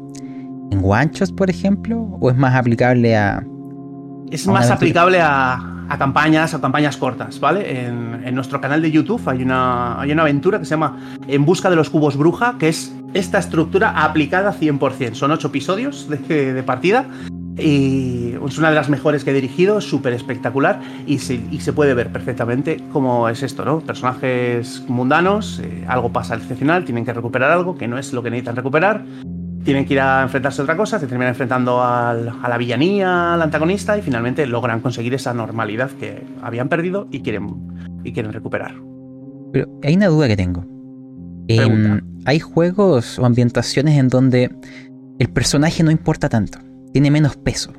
en 0.71 0.83
guanchos, 0.83 1.33
por 1.33 1.51
ejemplo? 1.51 2.01
¿O 2.21 2.31
es 2.31 2.37
más 2.37 2.55
aplicable 2.55 3.17
a... 3.17 3.45
Es 4.31 4.47
más 4.47 4.71
aplicable 4.71 5.21
a, 5.23 5.87
campañas, 5.99 6.53
a 6.53 6.61
campañas 6.61 6.99
cortas, 6.99 7.41
¿vale? 7.41 7.87
En, 7.87 8.35
nuestro 8.35 8.61
canal 8.61 8.83
de 8.83 8.91
YouTube 8.91 9.27
hay 9.27 9.43
una, 9.43 9.99
hay 9.99 10.13
una 10.13 10.21
aventura 10.23 10.59
que 10.59 10.67
se 10.67 10.71
llama 10.71 10.99
En 11.27 11.47
busca 11.47 11.71
de 11.71 11.77
los 11.77 11.89
cubos 11.89 12.17
bruja, 12.17 12.57
que 12.59 12.69
es 12.69 12.95
esta 13.15 13.39
estructura 13.39 14.05
aplicada 14.05 14.53
100%. 14.53 15.15
Son 15.15 15.31
ocho 15.31 15.49
episodios 15.49 16.09
de, 16.09 16.63
partida 16.63 17.07
y 17.57 18.35
es 18.47 18.59
una 18.59 18.69
de 18.69 18.75
las 18.75 18.89
mejores 18.89 19.25
que 19.25 19.31
he 19.31 19.35
dirigido, 19.35 19.81
súper 19.81 20.13
espectacular 20.13 20.81
y 21.07 21.19
se, 21.19 21.73
puede 21.73 21.95
ver 21.95 22.13
perfectamente 22.13 22.79
cómo 22.93 23.29
es 23.29 23.43
esto, 23.43 23.65
¿no? 23.65 23.81
Personajes 23.81 24.85
mundanos, 24.89 25.61
eh, 25.63 25.85
algo 25.89 26.13
pasa 26.13 26.37
excepcional, 26.37 26.85
tienen 26.85 27.05
que 27.05 27.13
recuperar 27.13 27.51
algo 27.51 27.77
que 27.77 27.89
no 27.89 27.99
es 27.99 28.13
lo 28.13 28.23
que 28.23 28.31
necesitan 28.31 28.57
recuperar, 28.57 29.05
tienen 29.65 29.85
que 29.85 29.95
ir 29.95 30.01
a 30.01 30.23
enfrentarse 30.23 30.61
a 30.61 30.65
otra 30.65 30.77
cosa, 30.77 30.99
se 30.99 31.07
terminan 31.07 31.31
enfrentando 31.31 31.83
a 31.83 32.15
la 32.15 32.59
villanía, 32.59 33.35
al 33.35 33.43
antagonista 33.43 33.99
y 33.99 34.03
finalmente 34.03 34.47
logran 34.47 34.81
conseguir 34.81 35.15
esa 35.15 35.35
normalidad 35.35 35.91
que 35.91 36.25
habían 36.43 36.69
perdido 36.69 37.09
y 37.11 37.21
quieren, 37.21 37.55
y 38.05 38.13
quieren 38.13 38.33
recuperar. 38.33 38.75
Pero 39.53 39.67
hay 39.83 39.97
una 39.97 40.07
duda 40.07 40.29
que 40.29 40.37
tengo. 40.37 40.78
Em, 41.49 42.01
hay 42.27 42.41
juegos 42.41 43.19
o 43.19 43.25
ambientaciones 43.25 43.99
en 43.99 44.09
donde 44.09 44.51
el 45.19 45.29
personaje 45.31 45.83
no 45.83 45.91
importa 45.91 46.29
tanto 46.29 46.59
tiene 46.93 47.11
menos 47.11 47.37
peso. 47.37 47.73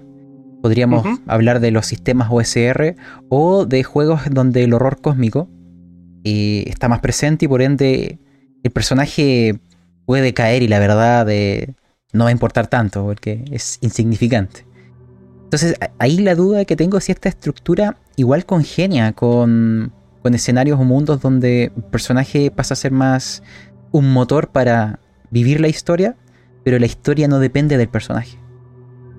Podríamos 0.61 1.05
hablar 1.25 1.59
de 1.61 1.71
los 1.71 1.85
sistemas 1.85 2.29
OSR 2.31 2.95
o 3.29 3.65
de 3.65 3.83
juegos 3.83 4.21
donde 4.29 4.63
el 4.63 4.73
horror 4.73 4.99
cósmico 4.99 5.49
eh, 6.25 6.65
está 6.67 6.89
más 6.89 6.99
presente 6.99 7.45
y 7.45 7.47
por 7.47 7.61
ende 7.61 8.19
el 8.63 8.71
personaje 8.71 9.59
puede 10.05 10.33
caer 10.33 10.63
y 10.63 10.67
la 10.67 10.79
verdad 10.79 11.27
eh, 11.29 11.75
no 12.11 12.25
va 12.25 12.29
a 12.29 12.33
importar 12.33 12.67
tanto 12.67 13.05
porque 13.05 13.45
es 13.51 13.77
insignificante. 13.81 14.65
Entonces 15.43 15.75
ahí 15.97 16.17
la 16.17 16.35
duda 16.35 16.65
que 16.65 16.75
tengo 16.75 16.97
es 16.97 17.05
si 17.05 17.13
esta 17.13 17.29
estructura 17.29 17.97
igual 18.17 18.45
congenia 18.45 19.13
con, 19.13 19.93
con 20.21 20.33
escenarios 20.33 20.79
o 20.79 20.83
mundos 20.83 21.21
donde 21.21 21.71
el 21.75 21.83
personaje 21.83 22.51
pasa 22.51 22.73
a 22.73 22.77
ser 22.77 22.91
más 22.91 23.43
un 23.91 24.11
motor 24.11 24.49
para 24.49 24.99
vivir 25.31 25.61
la 25.61 25.67
historia, 25.67 26.15
pero 26.63 26.79
la 26.79 26.85
historia 26.85 27.27
no 27.27 27.39
depende 27.39 27.77
del 27.77 27.89
personaje. 27.89 28.37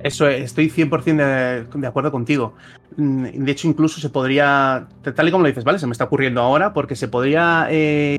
Eso 0.03 0.29
estoy 0.29 0.71
100% 0.71 1.69
de, 1.75 1.87
acuerdo 1.87 2.11
contigo. 2.11 2.55
Mm, 2.97 3.45
de 3.45 3.53
hecho, 3.53 3.69
incluso 3.69 4.01
se 4.01 4.09
podría, 4.09 4.89
tal 5.15 5.29
y 5.29 5.31
como 5.31 5.43
lo 5.43 5.49
dices, 5.49 5.65
¿vale? 5.65 5.79
Se 5.79 5.87
me 5.87 5.93
está 5.93 6.05
ocurriendo 6.05 6.41
ahora, 6.41 6.73
porque 6.73 6.97
se 6.97 7.09
podría 7.09 7.67
eh, 7.71 8.19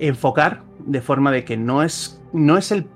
enfocar 0.00 0.62
de 0.84 1.00
forma 1.00 1.30
de 1.30 1.44
que 1.44 1.56
no 1.56 1.82
es, 1.82 2.20
no 2.32 2.56
es 2.56 2.72
el 2.72 2.86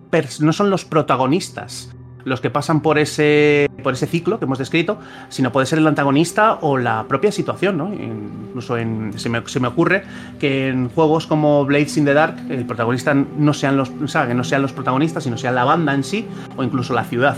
no 0.40 0.52
son 0.52 0.68
los 0.68 0.84
protagonistas 0.84 1.94
los 2.24 2.40
que 2.40 2.50
pasan 2.50 2.80
por 2.80 2.98
ese, 2.98 3.68
por 3.82 3.94
ese 3.94 4.06
ciclo 4.06 4.38
que 4.38 4.44
hemos 4.44 4.58
descrito, 4.58 4.98
sino 5.28 5.52
puede 5.52 5.66
ser 5.66 5.78
el 5.78 5.86
antagonista 5.86 6.58
o 6.60 6.78
la 6.78 7.06
propia 7.08 7.32
situación, 7.32 7.78
¿no? 7.78 7.92
Incluso 7.92 8.76
en, 8.76 9.12
se, 9.16 9.28
me, 9.28 9.42
se 9.46 9.60
me 9.60 9.68
ocurre 9.68 10.02
que 10.38 10.68
en 10.68 10.88
juegos 10.88 11.26
como 11.26 11.64
Blades 11.64 11.96
in 11.96 12.04
the 12.04 12.14
Dark 12.14 12.36
el 12.48 12.64
protagonista 12.66 13.14
no 13.14 13.54
sean 13.54 13.76
los, 13.76 13.90
o 13.90 14.26
que 14.26 14.34
no 14.34 14.44
sean 14.44 14.62
los 14.62 14.72
protagonistas, 14.72 15.24
sino 15.24 15.36
sea 15.36 15.52
la 15.52 15.64
banda 15.64 15.94
en 15.94 16.04
sí 16.04 16.26
o 16.56 16.62
incluso 16.62 16.94
la 16.94 17.04
ciudad 17.04 17.36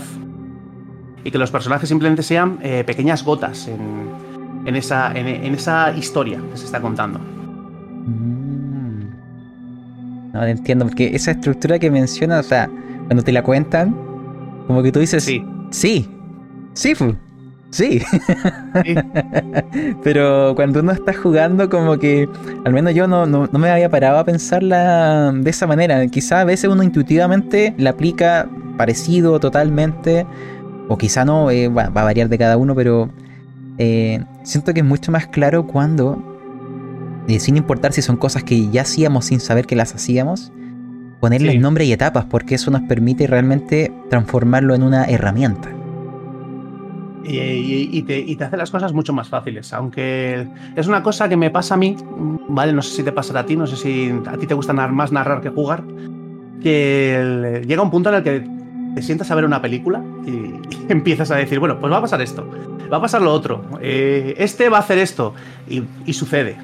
y 1.25 1.31
que 1.31 1.37
los 1.39 1.51
personajes 1.51 1.89
simplemente 1.89 2.23
sean 2.23 2.59
eh, 2.61 2.83
pequeñas 2.85 3.25
gotas 3.25 3.67
en, 3.67 4.75
esa, 4.75 5.11
en, 5.13 5.55
esa 5.55 5.91
historia 5.97 6.39
que 6.51 6.57
se 6.57 6.65
está 6.65 6.79
contando. 6.79 7.19
Mm. 7.19 8.35
No 10.33 10.43
entiendo, 10.43 10.85
porque 10.85 11.15
esa 11.15 11.31
estructura 11.31 11.79
que 11.79 11.89
mencionas, 11.89 12.45
o 12.45 12.49
sea, 12.49 12.69
cuando 13.07 13.23
te 13.23 13.31
la 13.31 13.41
cuentan, 13.41 13.95
como 14.67 14.83
que 14.83 14.91
tú 14.91 14.99
dices, 14.99 15.23
sí, 15.23 15.45
sí, 15.71 16.09
sí, 16.73 16.93
sí. 17.69 18.01
Pero 20.03 20.53
cuando 20.55 20.79
uno 20.79 20.91
está 20.91 21.13
jugando, 21.13 21.69
como 21.69 21.97
que 21.97 22.27
al 22.65 22.73
menos 22.73 22.93
yo 22.93 23.07
no, 23.07 23.25
no, 23.25 23.47
me 23.51 23.69
había 23.69 23.89
parado 23.89 24.17
a 24.17 24.23
pensarla 24.25 25.31
de 25.33 25.49
esa 25.49 25.67
manera. 25.67 26.05
Quizá 26.07 26.41
a 26.41 26.45
veces 26.45 26.69
uno 26.69 26.83
intuitivamente 26.83 27.73
la 27.77 27.91
aplica 27.91 28.49
parecido 28.77 29.39
totalmente 29.39 30.25
o 30.87 30.97
quizá 30.97 31.25
no, 31.25 31.49
eh, 31.51 31.67
va, 31.67 31.83
a 31.85 31.89
variar 31.89 32.29
de 32.29 32.37
cada 32.37 32.57
uno, 32.57 32.75
pero 32.75 33.09
eh, 33.77 34.23
siento 34.43 34.73
que 34.73 34.81
es 34.81 34.85
mucho 34.85 35.11
más 35.11 35.27
claro 35.27 35.65
cuando, 35.65 36.21
eh, 37.27 37.39
sin 37.39 37.57
importar 37.57 37.93
si 37.93 38.01
son 38.01 38.17
cosas 38.17 38.43
que 38.43 38.69
ya 38.69 38.83
hacíamos 38.83 39.25
sin 39.25 39.39
saber 39.39 39.65
que 39.65 39.75
las 39.75 39.93
hacíamos, 39.95 40.51
ponerles 41.19 41.59
nombre 41.59 41.85
y 41.85 41.91
etapas, 41.91 42.25
porque 42.25 42.55
eso 42.55 42.71
nos 42.71 42.81
permite 42.81 43.27
realmente 43.27 43.91
transformarlo 44.09 44.75
en 44.75 44.83
una 44.83 45.05
herramienta. 45.05 45.71
Y, 47.27 48.03
te, 48.03 48.43
hace 48.43 48.57
las 48.57 48.69
cosas 48.69 48.93
mucho 48.93 49.11
más 49.11 49.29
fáciles, 49.29 49.73
aunque 49.73 50.47
es 50.75 50.87
una 50.87 51.01
cosa 51.01 51.27
que 51.27 51.35
me 51.35 51.49
pasa 51.49 51.73
a 51.73 51.77
mí, 51.77 51.95
¿vale? 52.47 52.71
No 52.71 52.83
sé 52.83 52.97
si 52.97 53.03
te 53.03 53.11
pasará 53.11 53.39
a 53.39 53.45
ti, 53.45 53.55
no 53.55 53.65
sé 53.65 53.75
si 53.75 54.13
a 54.27 54.37
ti 54.37 54.45
te 54.45 54.53
gusta 54.53 54.73
más 54.73 55.11
narrar 55.11 55.41
que 55.41 55.49
jugar, 55.49 55.83
que 56.61 57.63
llega 57.67 57.81
un 57.81 57.89
punto 57.89 58.09
en 58.09 58.15
el 58.15 58.23
que 58.23 58.47
te 58.95 59.01
sientas 59.01 59.29
a 59.31 59.35
ver 59.35 59.45
una 59.45 59.61
película 59.61 60.03
y, 60.25 60.55
empiezas 60.89 61.31
a 61.31 61.35
decir, 61.35 61.59
bueno, 61.59 61.79
pues 61.79 61.91
va 61.91 61.97
a 61.97 62.01
pasar 62.01 62.21
esto, 62.21 62.47
va 62.91 62.97
a 62.97 63.01
pasar 63.01 63.21
lo 63.21 63.33
otro, 63.33 63.63
eh, 63.81 64.35
este 64.37 64.69
va 64.69 64.77
a 64.77 64.81
hacer 64.81 64.99
esto, 64.99 65.33
y, 65.67 66.13
sucede. 66.13 66.57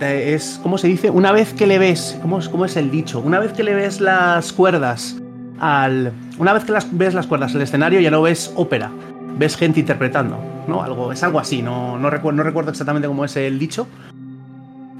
Es, 0.00 0.60
¿cómo 0.62 0.78
se 0.78 0.86
dice? 0.86 1.10
Una 1.10 1.32
vez 1.32 1.52
que 1.54 1.66
le 1.66 1.78
ves, 1.78 2.18
¿cómo 2.22 2.38
es, 2.38 2.48
¿cómo 2.48 2.64
es 2.64 2.76
el 2.76 2.90
dicho? 2.90 3.20
Una 3.20 3.40
vez 3.40 3.52
que 3.52 3.64
le 3.64 3.74
ves 3.74 4.00
las 4.00 4.52
cuerdas 4.52 5.16
al. 5.58 6.12
Una 6.38 6.52
vez 6.52 6.64
que 6.64 6.72
las, 6.72 6.96
ves 6.96 7.14
las 7.14 7.26
cuerdas 7.26 7.54
al 7.54 7.62
escenario, 7.62 8.00
ya 8.00 8.10
no 8.10 8.22
ves 8.22 8.52
ópera, 8.54 8.90
ves 9.36 9.56
gente 9.56 9.80
interpretando, 9.80 10.38
¿no? 10.68 10.82
Algo, 10.82 11.12
es 11.12 11.22
algo 11.24 11.40
así, 11.40 11.62
no, 11.62 11.98
no, 11.98 12.10
recuerdo, 12.10 12.36
no 12.36 12.42
recuerdo 12.44 12.70
exactamente 12.70 13.08
cómo 13.08 13.24
es 13.24 13.36
el 13.36 13.58
dicho. 13.58 13.88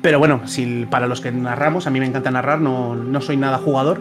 Pero 0.03 0.19
bueno, 0.19 0.43
si, 0.47 0.87
para 0.91 1.07
los 1.07 1.21
que 1.21 1.31
narramos, 1.31 1.87
a 1.87 1.91
mí 1.91 2.01
me 2.01 2.07
encanta 2.07 2.31
narrar, 2.31 2.61
no, 2.61 2.97
no 2.97 3.21
soy 3.21 3.37
nada 3.37 3.59
jugador, 3.59 4.01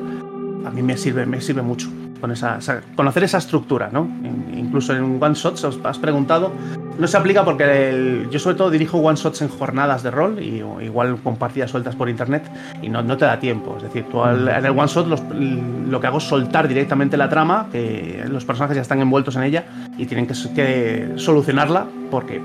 a 0.65 0.71
mí 0.71 0.81
me 0.81 0.97
sirve, 0.97 1.25
me 1.25 1.41
sirve 1.41 1.61
mucho 1.61 1.89
con 2.17 2.31
esa, 2.31 2.59
conocer 2.95 3.23
esa 3.23 3.37
estructura, 3.37 3.89
¿no? 3.91 4.07
Incluso 4.55 4.93
en 4.95 5.21
one 5.21 5.35
shots 5.35 5.63
os 5.63 5.79
has 5.83 5.97
preguntado, 5.97 6.51
no 6.97 7.07
se 7.07 7.17
aplica 7.17 7.45
porque 7.45 8.27
yo 8.31 8.39
sobre 8.39 8.55
todo 8.55 8.69
dirijo 8.69 8.97
one 8.97 9.17
shots 9.17 9.41
en 9.41 9.49
jornadas 9.49 10.03
de 10.03 10.11
rol 10.11 10.41
y 10.41 10.63
igual 10.83 11.17
con 11.23 11.37
partidas 11.37 11.71
sueltas 11.71 11.95
por 11.95 12.09
internet 12.09 12.43
y 12.81 12.89
no, 12.89 13.03
no 13.03 13.17
te 13.17 13.25
da 13.25 13.39
tiempo. 13.39 13.75
Es 13.77 13.83
decir, 13.83 14.05
tú 14.09 14.23
en 14.25 14.47
el 14.47 14.71
one 14.71 14.87
shot 14.87 15.07
lo 15.07 16.01
que 16.01 16.07
hago 16.07 16.17
es 16.17 16.23
soltar 16.23 16.67
directamente 16.67 17.17
la 17.17 17.29
trama, 17.29 17.67
que 17.71 18.25
los 18.29 18.45
personajes 18.45 18.75
ya 18.75 18.81
están 18.81 19.01
envueltos 19.01 19.35
en 19.35 19.43
ella 19.43 19.65
y 19.97 20.05
tienen 20.05 20.27
que, 20.27 20.33
que 20.55 21.13
solucionarla 21.15 21.85
porque 22.09 22.41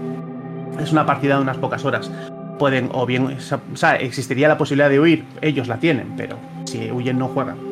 es 0.80 0.92
una 0.92 1.06
partida 1.06 1.36
de 1.36 1.42
unas 1.42 1.56
pocas 1.56 1.84
horas. 1.84 2.10
Pueden, 2.58 2.90
o 2.92 3.06
bien, 3.06 3.36
o 3.72 3.76
sea, 3.76 3.96
existiría 3.96 4.46
la 4.46 4.58
posibilidad 4.58 4.88
de 4.88 5.00
huir, 5.00 5.24
ellos 5.40 5.66
la 5.66 5.78
tienen, 5.78 6.12
pero 6.16 6.36
si 6.64 6.90
huyen 6.90 7.18
no 7.18 7.28
juegan. 7.28 7.71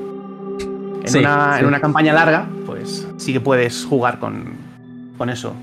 En, 1.15 1.67
una, 1.67 1.81
campaña 1.81 2.13
larga, 2.13 2.47
pues 2.67 3.07
sí 3.17 3.33
que 3.33 3.41
puedes 3.41 3.85
jugar 3.85 4.19
con, 4.19 4.57
eso, 5.29 5.55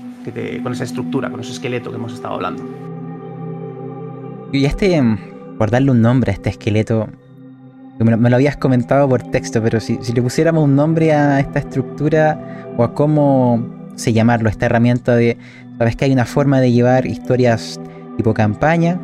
con 0.62 0.72
esa 0.72 0.84
estructura, 0.84 1.30
con 1.30 1.40
ese 1.40 1.52
esqueleto 1.52 1.90
que 1.90 1.96
hemos 1.96 2.12
estado 2.12 2.34
hablando. 2.34 2.62
Y 4.52 4.64
este, 4.64 5.02
por 5.58 5.70
darle 5.70 5.90
un 5.90 6.00
nombre 6.00 6.32
a 6.32 6.34
este 6.34 6.50
esqueleto, 6.50 7.08
me 7.98 8.30
lo, 8.30 8.36
habías 8.36 8.56
comentado 8.56 9.08
por 9.08 9.22
texto, 9.24 9.62
pero 9.62 9.80
si, 9.80 9.98
le 10.14 10.22
pusiéramos 10.22 10.64
un 10.64 10.76
nombre 10.76 11.12
a 11.12 11.40
esta 11.40 11.58
estructura 11.58 12.66
o 12.76 12.84
a 12.84 12.94
cómo 12.94 13.90
se 13.96 14.12
llamarlo, 14.12 14.48
esta 14.48 14.66
herramienta 14.66 15.16
de, 15.16 15.36
sabes 15.78 15.96
que 15.96 16.04
hay 16.04 16.12
una 16.12 16.24
forma 16.24 16.60
de 16.60 16.70
llevar 16.70 17.06
historias 17.06 17.80
tipo 18.16 18.34
campaña 18.34 19.00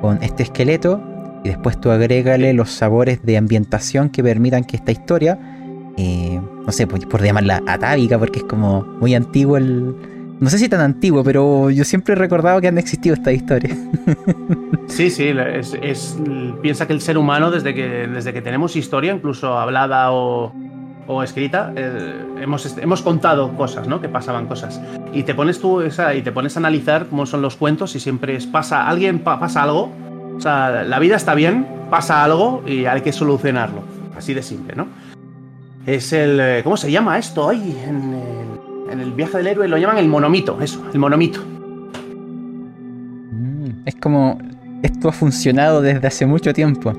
con 0.00 0.22
este 0.22 0.44
esqueleto 0.44 1.02
y 1.44 1.48
después 1.48 1.80
tú 1.80 1.90
agrégale 1.90 2.52
los 2.52 2.70
sabores 2.70 3.24
de 3.24 3.36
ambientación 3.36 4.08
que 4.10 4.22
permitan 4.22 4.64
que 4.64 4.76
esta 4.76 4.92
historia 4.92 5.38
eh, 6.00 6.40
no 6.64 6.70
sé, 6.70 6.86
por, 6.86 7.22
llamarla 7.22 7.60
atávica, 7.66 8.20
porque 8.20 8.38
es 8.38 8.44
como 8.44 8.82
muy 9.00 9.16
antiguo 9.16 9.56
el, 9.56 9.96
No 10.38 10.48
sé 10.48 10.58
si 10.58 10.68
tan 10.68 10.80
antiguo, 10.80 11.24
pero 11.24 11.70
yo 11.70 11.82
siempre 11.82 12.12
he 12.12 12.16
recordado 12.16 12.60
que 12.60 12.68
han 12.68 12.78
existido 12.78 13.14
estas 13.14 13.34
historias. 13.34 13.76
Sí, 14.86 15.10
sí, 15.10 15.30
es, 15.82 16.16
piensa 16.62 16.86
que 16.86 16.94
el 16.94 17.02
ser 17.02 17.18
humano, 17.18 17.50
desde 17.50 17.74
que, 17.74 18.06
desde 18.06 18.32
que 18.32 18.40
tenemos 18.40 18.74
historia, 18.74 19.12
incluso 19.12 19.58
hablada 19.58 20.12
o, 20.12 20.50
escrita, 21.22 21.74
eh, 21.76 22.24
hemos, 22.40 22.74
hemos 22.78 23.02
contado 23.02 23.54
cosas, 23.54 23.86
¿no? 23.86 24.00
Que 24.00 24.08
pasaban 24.08 24.46
cosas. 24.46 24.80
Y 25.12 25.24
te 25.24 25.34
pones 25.34 25.60
tú 25.60 25.82
esa, 25.82 26.14
y 26.14 26.22
te 26.22 26.32
pones 26.32 26.56
a 26.56 26.60
analizar 26.60 27.06
cómo 27.06 27.26
son 27.26 27.42
los 27.42 27.56
cuentos 27.56 27.94
y 27.96 28.00
siempre 28.00 28.38
pasa, 28.50 28.88
alguien 28.88 29.18
pasa 29.18 29.62
algo, 29.62 29.92
o 30.34 30.40
sea, 30.40 30.84
la 30.84 30.98
vida 30.98 31.16
está 31.16 31.34
bien, 31.34 31.66
pasa 31.90 32.24
algo 32.24 32.62
y 32.66 32.86
hay 32.86 33.02
que 33.02 33.12
solucionarlo. 33.12 33.82
Así 34.16 34.32
de 34.32 34.42
simple, 34.42 34.74
¿no? 34.74 34.86
Es 35.88 36.12
el. 36.12 36.38
Eh, 36.38 36.60
¿Cómo 36.62 36.76
se 36.76 36.92
llama 36.92 37.16
esto? 37.18 37.48
Ay, 37.48 37.74
en 37.82 38.12
el, 38.12 38.92
en 38.92 39.00
el 39.00 39.12
viaje 39.12 39.38
del 39.38 39.46
héroe 39.46 39.68
lo 39.68 39.78
llaman 39.78 39.96
el 39.96 40.06
monomito, 40.06 40.60
eso, 40.60 40.84
el 40.92 40.98
monomito. 40.98 41.40
Mm, 43.32 43.86
es 43.86 43.94
como. 43.94 44.38
Esto 44.82 45.08
ha 45.08 45.12
funcionado 45.12 45.80
desde 45.80 46.06
hace 46.06 46.26
mucho 46.26 46.52
tiempo. 46.52 46.92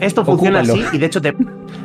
Esto 0.00 0.24
funciona 0.24 0.60
así 0.60 0.82
y 0.92 0.98
de 0.98 1.06
hecho 1.06 1.22
te, 1.22 1.34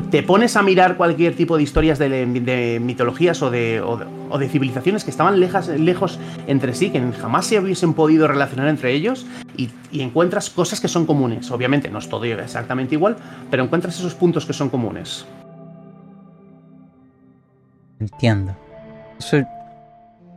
te, 0.10 0.24
pones 0.24 0.58
a 0.58 0.64
mirar 0.64 0.98
cualquier 0.98 1.36
tipo 1.36 1.56
de 1.56 1.64
historias 1.64 2.00
de, 2.00 2.80
mitologías 2.82 3.42
o 3.44 3.52
de, 3.52 3.80
o 3.80 4.38
de, 4.38 4.50
civilizaciones 4.50 5.04
que 5.06 5.12
estaban 5.12 5.40
lejas, 5.40 5.68
lejos 5.68 6.20
entre 6.48 6.74
sí, 6.74 6.90
que 6.90 7.00
jamás 7.14 7.46
se 7.46 7.60
hubiesen 7.60 7.94
podido 7.94 8.28
relacionar 8.28 8.68
entre 8.68 8.92
ellos 8.94 9.28
y, 9.56 9.70
y, 9.92 10.02
encuentras 10.02 10.50
cosas 10.50 10.82
que 10.82 10.88
son 10.88 11.06
comunes. 11.06 11.52
Obviamente 11.52 11.90
no 11.90 12.00
es 12.00 12.10
todo 12.10 12.26
exactamente 12.26 12.96
igual, 12.96 13.16
pero 13.52 13.64
encuentras 13.64 13.98
esos 13.98 14.16
puntos 14.16 14.46
que 14.46 14.54
son 14.54 14.70
comunes. 14.70 15.26
Entiendo. 18.00 18.56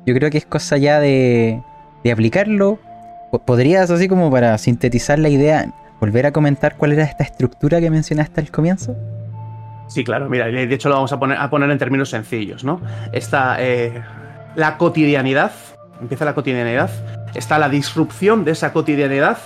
yo 0.07 0.15
creo 0.15 0.31
que 0.31 0.39
es 0.39 0.47
cosa 0.47 0.77
ya 0.77 1.01
de, 1.01 1.63
de 2.05 2.13
aplicarlo. 2.13 2.79
¿Podrías, 3.47 3.91
así 3.91 4.09
como 4.09 4.31
para 4.31 4.57
sintetizar 4.57 5.19
la 5.19 5.29
idea, 5.29 5.71
volver 6.01 6.27
a 6.27 6.33
comentar 6.33 6.77
cuál 6.77 6.93
era 6.93 7.05
esta 7.05 7.25
estructura 7.25 7.81
que 7.81 7.91
mencionaste 7.91 8.41
al 8.41 8.51
comienzo? 8.51 8.97
Sí, 9.89 10.05
claro, 10.05 10.29
mira, 10.29 10.47
de 10.47 10.75
hecho 10.75 10.89
lo 10.89 10.97
vamos 10.97 11.13
a 11.13 11.19
poner, 11.19 11.39
a 11.39 11.51
poner 11.51 11.71
en 11.71 11.79
términos 11.79 12.11
sencillos, 12.11 12.65
¿no? 12.65 12.81
Está 13.13 13.57
eh, 13.59 14.03
la 14.55 14.77
cotidianidad, 14.77 15.53
empieza 16.01 16.25
la 16.25 16.35
cotidianidad, 16.35 16.91
está 17.35 17.59
la 17.59 17.69
disrupción 17.69 18.45
de 18.45 18.53
esa 18.53 18.73
cotidianidad, 18.73 19.39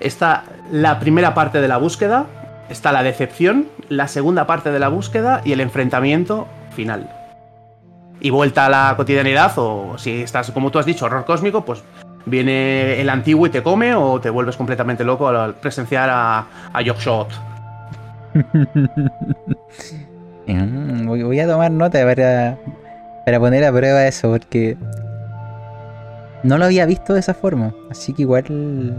está 0.00 0.44
la 0.70 1.00
primera 1.00 1.34
parte 1.34 1.60
de 1.60 1.68
la 1.68 1.78
búsqueda, 1.78 2.26
está 2.68 2.92
la 2.92 3.02
decepción, 3.02 3.66
la 3.88 4.08
segunda 4.08 4.46
parte 4.46 4.70
de 4.70 4.78
la 4.78 4.88
búsqueda 4.88 5.40
y 5.44 5.52
el 5.52 5.60
enfrentamiento 5.60 6.46
final 6.74 7.17
y 8.20 8.30
vuelta 8.30 8.66
a 8.66 8.68
la 8.68 8.94
cotidianidad, 8.96 9.52
o 9.56 9.96
si 9.98 10.22
estás, 10.22 10.50
como 10.50 10.70
tú 10.70 10.78
has 10.78 10.86
dicho, 10.86 11.06
horror 11.06 11.24
cósmico, 11.24 11.64
pues 11.64 11.82
viene 12.26 13.00
el 13.00 13.08
antiguo 13.10 13.46
y 13.46 13.50
te 13.50 13.62
come, 13.62 13.94
o 13.94 14.20
te 14.20 14.30
vuelves 14.30 14.56
completamente 14.56 15.04
loco 15.04 15.28
al 15.28 15.54
presenciar 15.54 16.08
a, 16.10 16.46
a 16.72 16.82
Yorkshot. 16.82 17.28
Mm, 20.48 21.06
voy 21.06 21.40
a 21.40 21.46
tomar 21.46 21.70
nota 21.70 22.02
para, 22.06 22.56
para 23.26 23.38
poner 23.38 23.64
a 23.64 23.70
prueba 23.70 24.06
eso, 24.06 24.30
porque 24.30 24.78
no 26.42 26.56
lo 26.56 26.64
había 26.64 26.86
visto 26.86 27.12
de 27.14 27.20
esa 27.20 27.34
forma. 27.34 27.74
Así 27.90 28.14
que 28.14 28.22
igual 28.22 28.96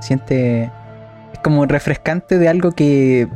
siente. 0.00 0.72
Es 1.32 1.38
como 1.42 1.66
refrescante 1.66 2.38
de 2.38 2.48
algo 2.48 2.72
que, 2.72 3.28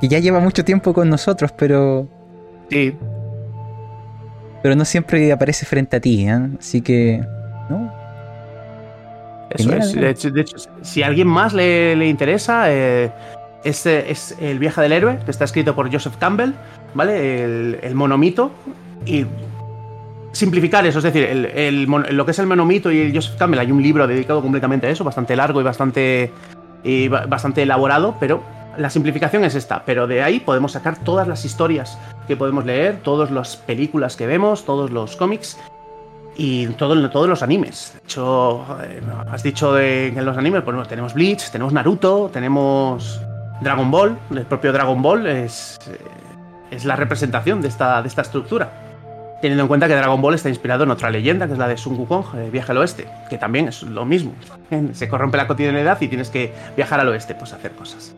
que 0.00 0.08
ya 0.08 0.18
lleva 0.18 0.40
mucho 0.40 0.64
tiempo 0.64 0.92
con 0.92 1.08
nosotros, 1.08 1.52
pero. 1.52 2.06
Sí, 2.70 2.94
pero 4.62 4.74
no 4.74 4.84
siempre 4.84 5.30
aparece 5.32 5.66
frente 5.66 5.96
a 5.96 6.00
ti, 6.00 6.26
¿eh? 6.26 6.48
Así 6.58 6.80
que, 6.80 7.24
¿no? 7.68 7.92
Eso 9.50 9.72
es. 9.72 9.94
De 9.94 10.40
hecho, 10.40 10.56
si 10.82 11.02
a 11.02 11.06
alguien 11.06 11.26
más 11.26 11.54
le, 11.54 12.06
interesa, 12.06 12.72
eh, 12.72 13.10
este 13.64 14.10
es 14.10 14.36
El 14.40 14.58
viaje 14.58 14.80
del 14.80 14.92
héroe, 14.92 15.18
que 15.24 15.30
está 15.30 15.44
escrito 15.44 15.74
por 15.74 15.90
Joseph 15.92 16.16
Campbell, 16.18 16.52
¿vale? 16.94 17.78
El, 17.82 17.94
monomito. 17.94 18.50
Y 19.06 19.24
simplificar 20.32 20.86
eso, 20.86 20.98
es 20.98 21.04
decir, 21.04 21.24
el, 21.24 21.84
lo 21.84 22.24
que 22.24 22.32
es 22.32 22.38
el 22.38 22.46
monomito 22.46 22.92
y 22.92 23.00
el 23.00 23.14
Joseph 23.14 23.36
Campbell, 23.38 23.60
hay 23.60 23.72
un 23.72 23.82
libro 23.82 24.06
dedicado 24.06 24.42
completamente 24.42 24.86
a 24.86 24.90
eso, 24.90 25.02
bastante 25.02 25.34
largo 25.34 25.60
y 25.60 25.64
bastante, 25.64 26.30
y 26.84 27.08
bastante 27.08 27.62
elaborado, 27.62 28.16
pero 28.20 28.42
la 28.78 28.90
simplificación 28.90 29.44
es 29.44 29.54
esta, 29.54 29.84
pero 29.84 30.06
de 30.06 30.22
ahí 30.22 30.40
podemos 30.40 30.72
sacar 30.72 30.96
todas 30.98 31.26
las 31.26 31.44
historias 31.44 31.98
que 32.26 32.36
podemos 32.36 32.64
leer, 32.64 33.00
todas 33.02 33.30
las 33.30 33.56
películas 33.56 34.16
que 34.16 34.26
vemos, 34.26 34.64
todos 34.64 34.90
los 34.90 35.16
cómics 35.16 35.58
y 36.36 36.66
todo, 36.68 37.10
todos 37.10 37.28
los 37.28 37.42
animes. 37.42 37.92
De 37.94 38.00
hecho, 38.04 38.64
eh, 38.82 39.02
has 39.30 39.42
dicho 39.42 39.74
de, 39.74 40.08
en 40.08 40.24
los 40.24 40.36
animes, 40.36 40.62
pues 40.62 40.88
tenemos 40.88 41.12
Bleach, 41.12 41.50
tenemos 41.50 41.72
Naruto, 41.72 42.30
tenemos 42.32 43.20
Dragon 43.60 43.90
Ball. 43.90 44.16
El 44.30 44.46
propio 44.46 44.72
Dragon 44.72 45.02
Ball 45.02 45.26
es, 45.26 45.78
eh, 45.90 45.98
es 46.70 46.84
la 46.84 46.94
representación 46.94 47.60
de 47.60 47.68
esta, 47.68 48.00
de 48.00 48.08
esta 48.08 48.22
estructura. 48.22 48.84
Teniendo 49.42 49.62
en 49.62 49.68
cuenta 49.68 49.86
que 49.86 49.94
Dragon 49.94 50.20
Ball 50.20 50.34
está 50.34 50.48
inspirado 50.48 50.84
en 50.84 50.90
otra 50.90 51.10
leyenda, 51.10 51.46
que 51.46 51.52
es 51.52 51.58
la 51.58 51.68
de 51.68 51.76
Sun 51.76 51.96
Wukong, 51.96 52.36
eh, 52.36 52.50
Viaje 52.50 52.72
al 52.72 52.78
Oeste, 52.78 53.08
que 53.28 53.38
también 53.38 53.68
es 53.68 53.82
lo 53.82 54.04
mismo. 54.04 54.32
Se 54.92 55.08
corrompe 55.08 55.36
la 55.36 55.48
cotidianidad 55.48 56.00
y 56.00 56.08
tienes 56.08 56.30
que 56.30 56.52
viajar 56.76 57.00
al 57.00 57.08
oeste, 57.08 57.34
pues 57.34 57.52
hacer 57.52 57.72
cosas. 57.72 58.14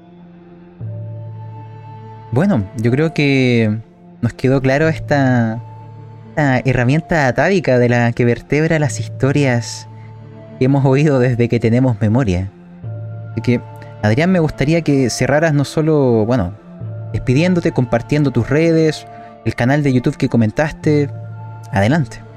Bueno, 2.33 2.64
yo 2.77 2.93
creo 2.93 3.12
que 3.12 3.79
nos 4.21 4.33
quedó 4.35 4.61
claro 4.61 4.88
esta, 4.88 5.61
herramienta 6.37 7.27
atávica 7.27 7.79
de 7.79 7.88
la 7.88 8.12
que 8.12 8.25
vertebra 8.25 8.79
las 8.79 8.99
historias 9.01 9.88
que 10.59 10.66
hemos 10.66 10.85
oído 10.87 11.19
desde 11.19 11.49
que 11.49 11.59
tenemos 11.59 12.01
memoria. 12.01 12.51
Así 13.33 13.40
que, 13.43 13.61
Adrián, 14.03 14.31
me 14.31 14.38
gustaría 14.38 14.81
que 14.83 15.11
cerraras 15.11 15.53
no 15.53 15.64
solo, 15.64 16.25
bueno, 16.25 16.55
despidiéndote, 17.12 17.73
compartiendo 17.73 18.31
tus 18.31 18.49
redes, 18.49 19.07
el 19.45 19.55
canal 19.55 19.83
de 19.83 19.93
YouTube 19.93 20.16
que 20.16 20.29
comentaste. 20.29 21.11
Adelante. 21.73 22.30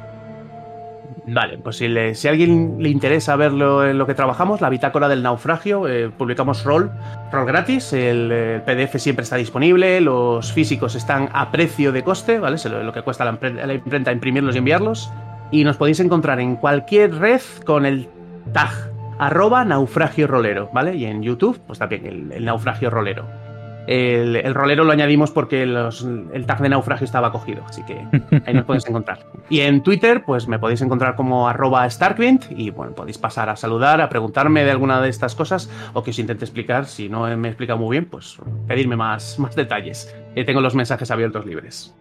Vale, 1.25 1.57
pues 1.57 1.77
si, 1.77 1.87
a 2.27 2.31
alguien 2.31 2.75
le 2.79 2.89
interesa 2.89 3.35
ver 3.35 3.53
lo, 3.53 3.93
lo 3.93 4.05
que 4.05 4.13
trabajamos, 4.13 4.59
la 4.59 4.69
bitácora 4.69 5.07
del 5.07 5.23
naufragio, 5.23 5.87
eh, 5.87 6.09
publicamos 6.09 6.65
rol, 6.65 6.91
rol 7.31 7.45
gratis, 7.45 7.93
el, 7.93 8.61
PDF 8.65 8.97
siempre 8.97 9.23
está 9.23 9.37
disponible, 9.37 10.01
los 10.01 10.51
físicos 10.51 10.95
están 10.95 11.29
a 11.31 11.49
precio 11.51 11.91
de 11.93 12.03
coste, 12.03 12.39
¿vale? 12.39 12.57
lo, 12.83 12.91
que 12.91 13.01
cuesta 13.03 13.23
la, 13.23 13.37
la, 13.41 13.73
imprenta 13.73 14.11
imprimirlos 14.11 14.55
y 14.55 14.57
enviarlos. 14.57 15.11
Y 15.51 15.63
nos 15.63 15.77
podéis 15.77 15.99
encontrar 15.99 16.39
en 16.39 16.55
cualquier 16.55 17.15
red 17.15 17.41
con 17.65 17.85
el 17.85 18.09
tag 18.51 18.71
arroba 19.19 19.63
naufragio 19.63 20.27
rolero, 20.27 20.69
¿vale? 20.73 20.95
Y 20.95 21.05
en 21.05 21.21
YouTube, 21.21 21.61
pues 21.67 21.79
también 21.79 22.31
el 22.33 22.43
naufragio 22.43 22.89
rolero. 22.89 23.42
El, 23.87 24.53
rolero 24.53 24.83
lo 24.83 24.91
añadimos 24.91 25.31
porque 25.31 25.63
el 25.63 26.45
tag 26.45 26.61
de 26.61 26.69
naufragio 26.69 27.05
estaba 27.05 27.31
cogido, 27.31 27.63
así 27.67 27.83
que 27.83 28.05
ahí 28.45 28.53
nos 28.53 28.65
podéis 28.65 28.87
encontrar. 28.87 29.25
Y 29.49 29.59
en 29.61 29.83
Twitter, 29.83 30.23
pues 30.25 30.47
me 30.47 30.59
podéis 30.59 30.81
encontrar 30.81 31.15
como 31.15 31.49
arroba 31.49 31.89
Starkwind 31.89 32.45
y 32.49 32.69
bueno, 32.69 32.93
podéis 32.93 33.17
pasar 33.17 33.49
a 33.49 33.55
saludar, 33.55 34.01
a 34.01 34.09
preguntarme 34.09 34.63
de 34.63 34.71
alguna 34.71 35.01
de 35.01 35.09
estas 35.09 35.35
cosas 35.35 35.69
o 35.93 36.03
que 36.03 36.11
os 36.11 36.19
intente 36.19 36.45
explicar. 36.45 36.85
Si 36.85 37.09
no 37.09 37.23
me 37.35 37.47
he 37.47 37.51
explicado 37.51 37.79
muy 37.79 37.97
bien, 37.97 38.05
pues 38.05 38.37
pedirme 38.67 38.95
más, 38.95 39.37
más 39.39 39.55
detalles. 39.55 40.15
Eh, 40.35 40.45
tengo 40.45 40.61
los 40.61 40.75
mensajes 40.75 41.11
abiertos 41.11 41.45
libres. 41.45 41.93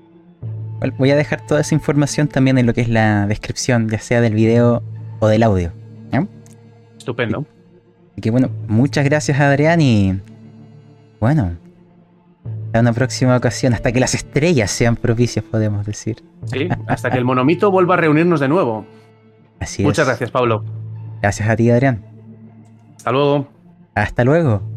Voy 0.98 1.10
a 1.10 1.16
dejar 1.16 1.46
toda 1.46 1.60
esa 1.60 1.74
información 1.74 2.28
también 2.28 2.58
en 2.58 2.66
lo 2.66 2.74
que 2.74 2.80
es 2.80 2.88
la 2.88 3.26
descripción, 3.26 3.88
ya 3.88 3.98
sea 3.98 4.20
del 4.20 4.34
video 4.34 4.82
o 5.20 5.28
del 5.28 5.42
audio. 5.42 5.72
Estupendo. 7.02 7.44
Así 8.12 8.20
que 8.20 8.30
bueno, 8.30 8.48
muchas 8.68 9.04
gracias 9.04 9.40
Adrián 9.40 9.80
y 9.80 10.20
bueno, 11.18 11.56
a 12.72 12.80
una 12.80 12.92
próxima 12.92 13.36
ocasión, 13.36 13.74
hasta 13.74 13.92
que 13.92 14.00
las 14.00 14.14
estrellas 14.14 14.70
sean 14.70 14.96
propicias, 14.96 15.44
podemos 15.44 15.84
decir. 15.84 16.22
Sí, 16.46 16.68
hasta 16.86 17.10
que 17.10 17.18
el 17.18 17.24
monomito 17.24 17.70
vuelva 17.70 17.94
a 17.94 17.96
reunirnos 17.98 18.40
de 18.40 18.48
nuevo. 18.48 18.86
Así 19.60 19.82
Muchas 19.82 20.06
gracias, 20.06 20.30
Pablo. 20.30 20.64
Gracias 21.20 21.48
a 21.48 21.56
ti, 21.56 21.70
Adrián. 21.70 22.04
Hasta 22.96 23.12
luego. 23.12 23.48
Hasta 23.94 24.24
luego. 24.24 24.71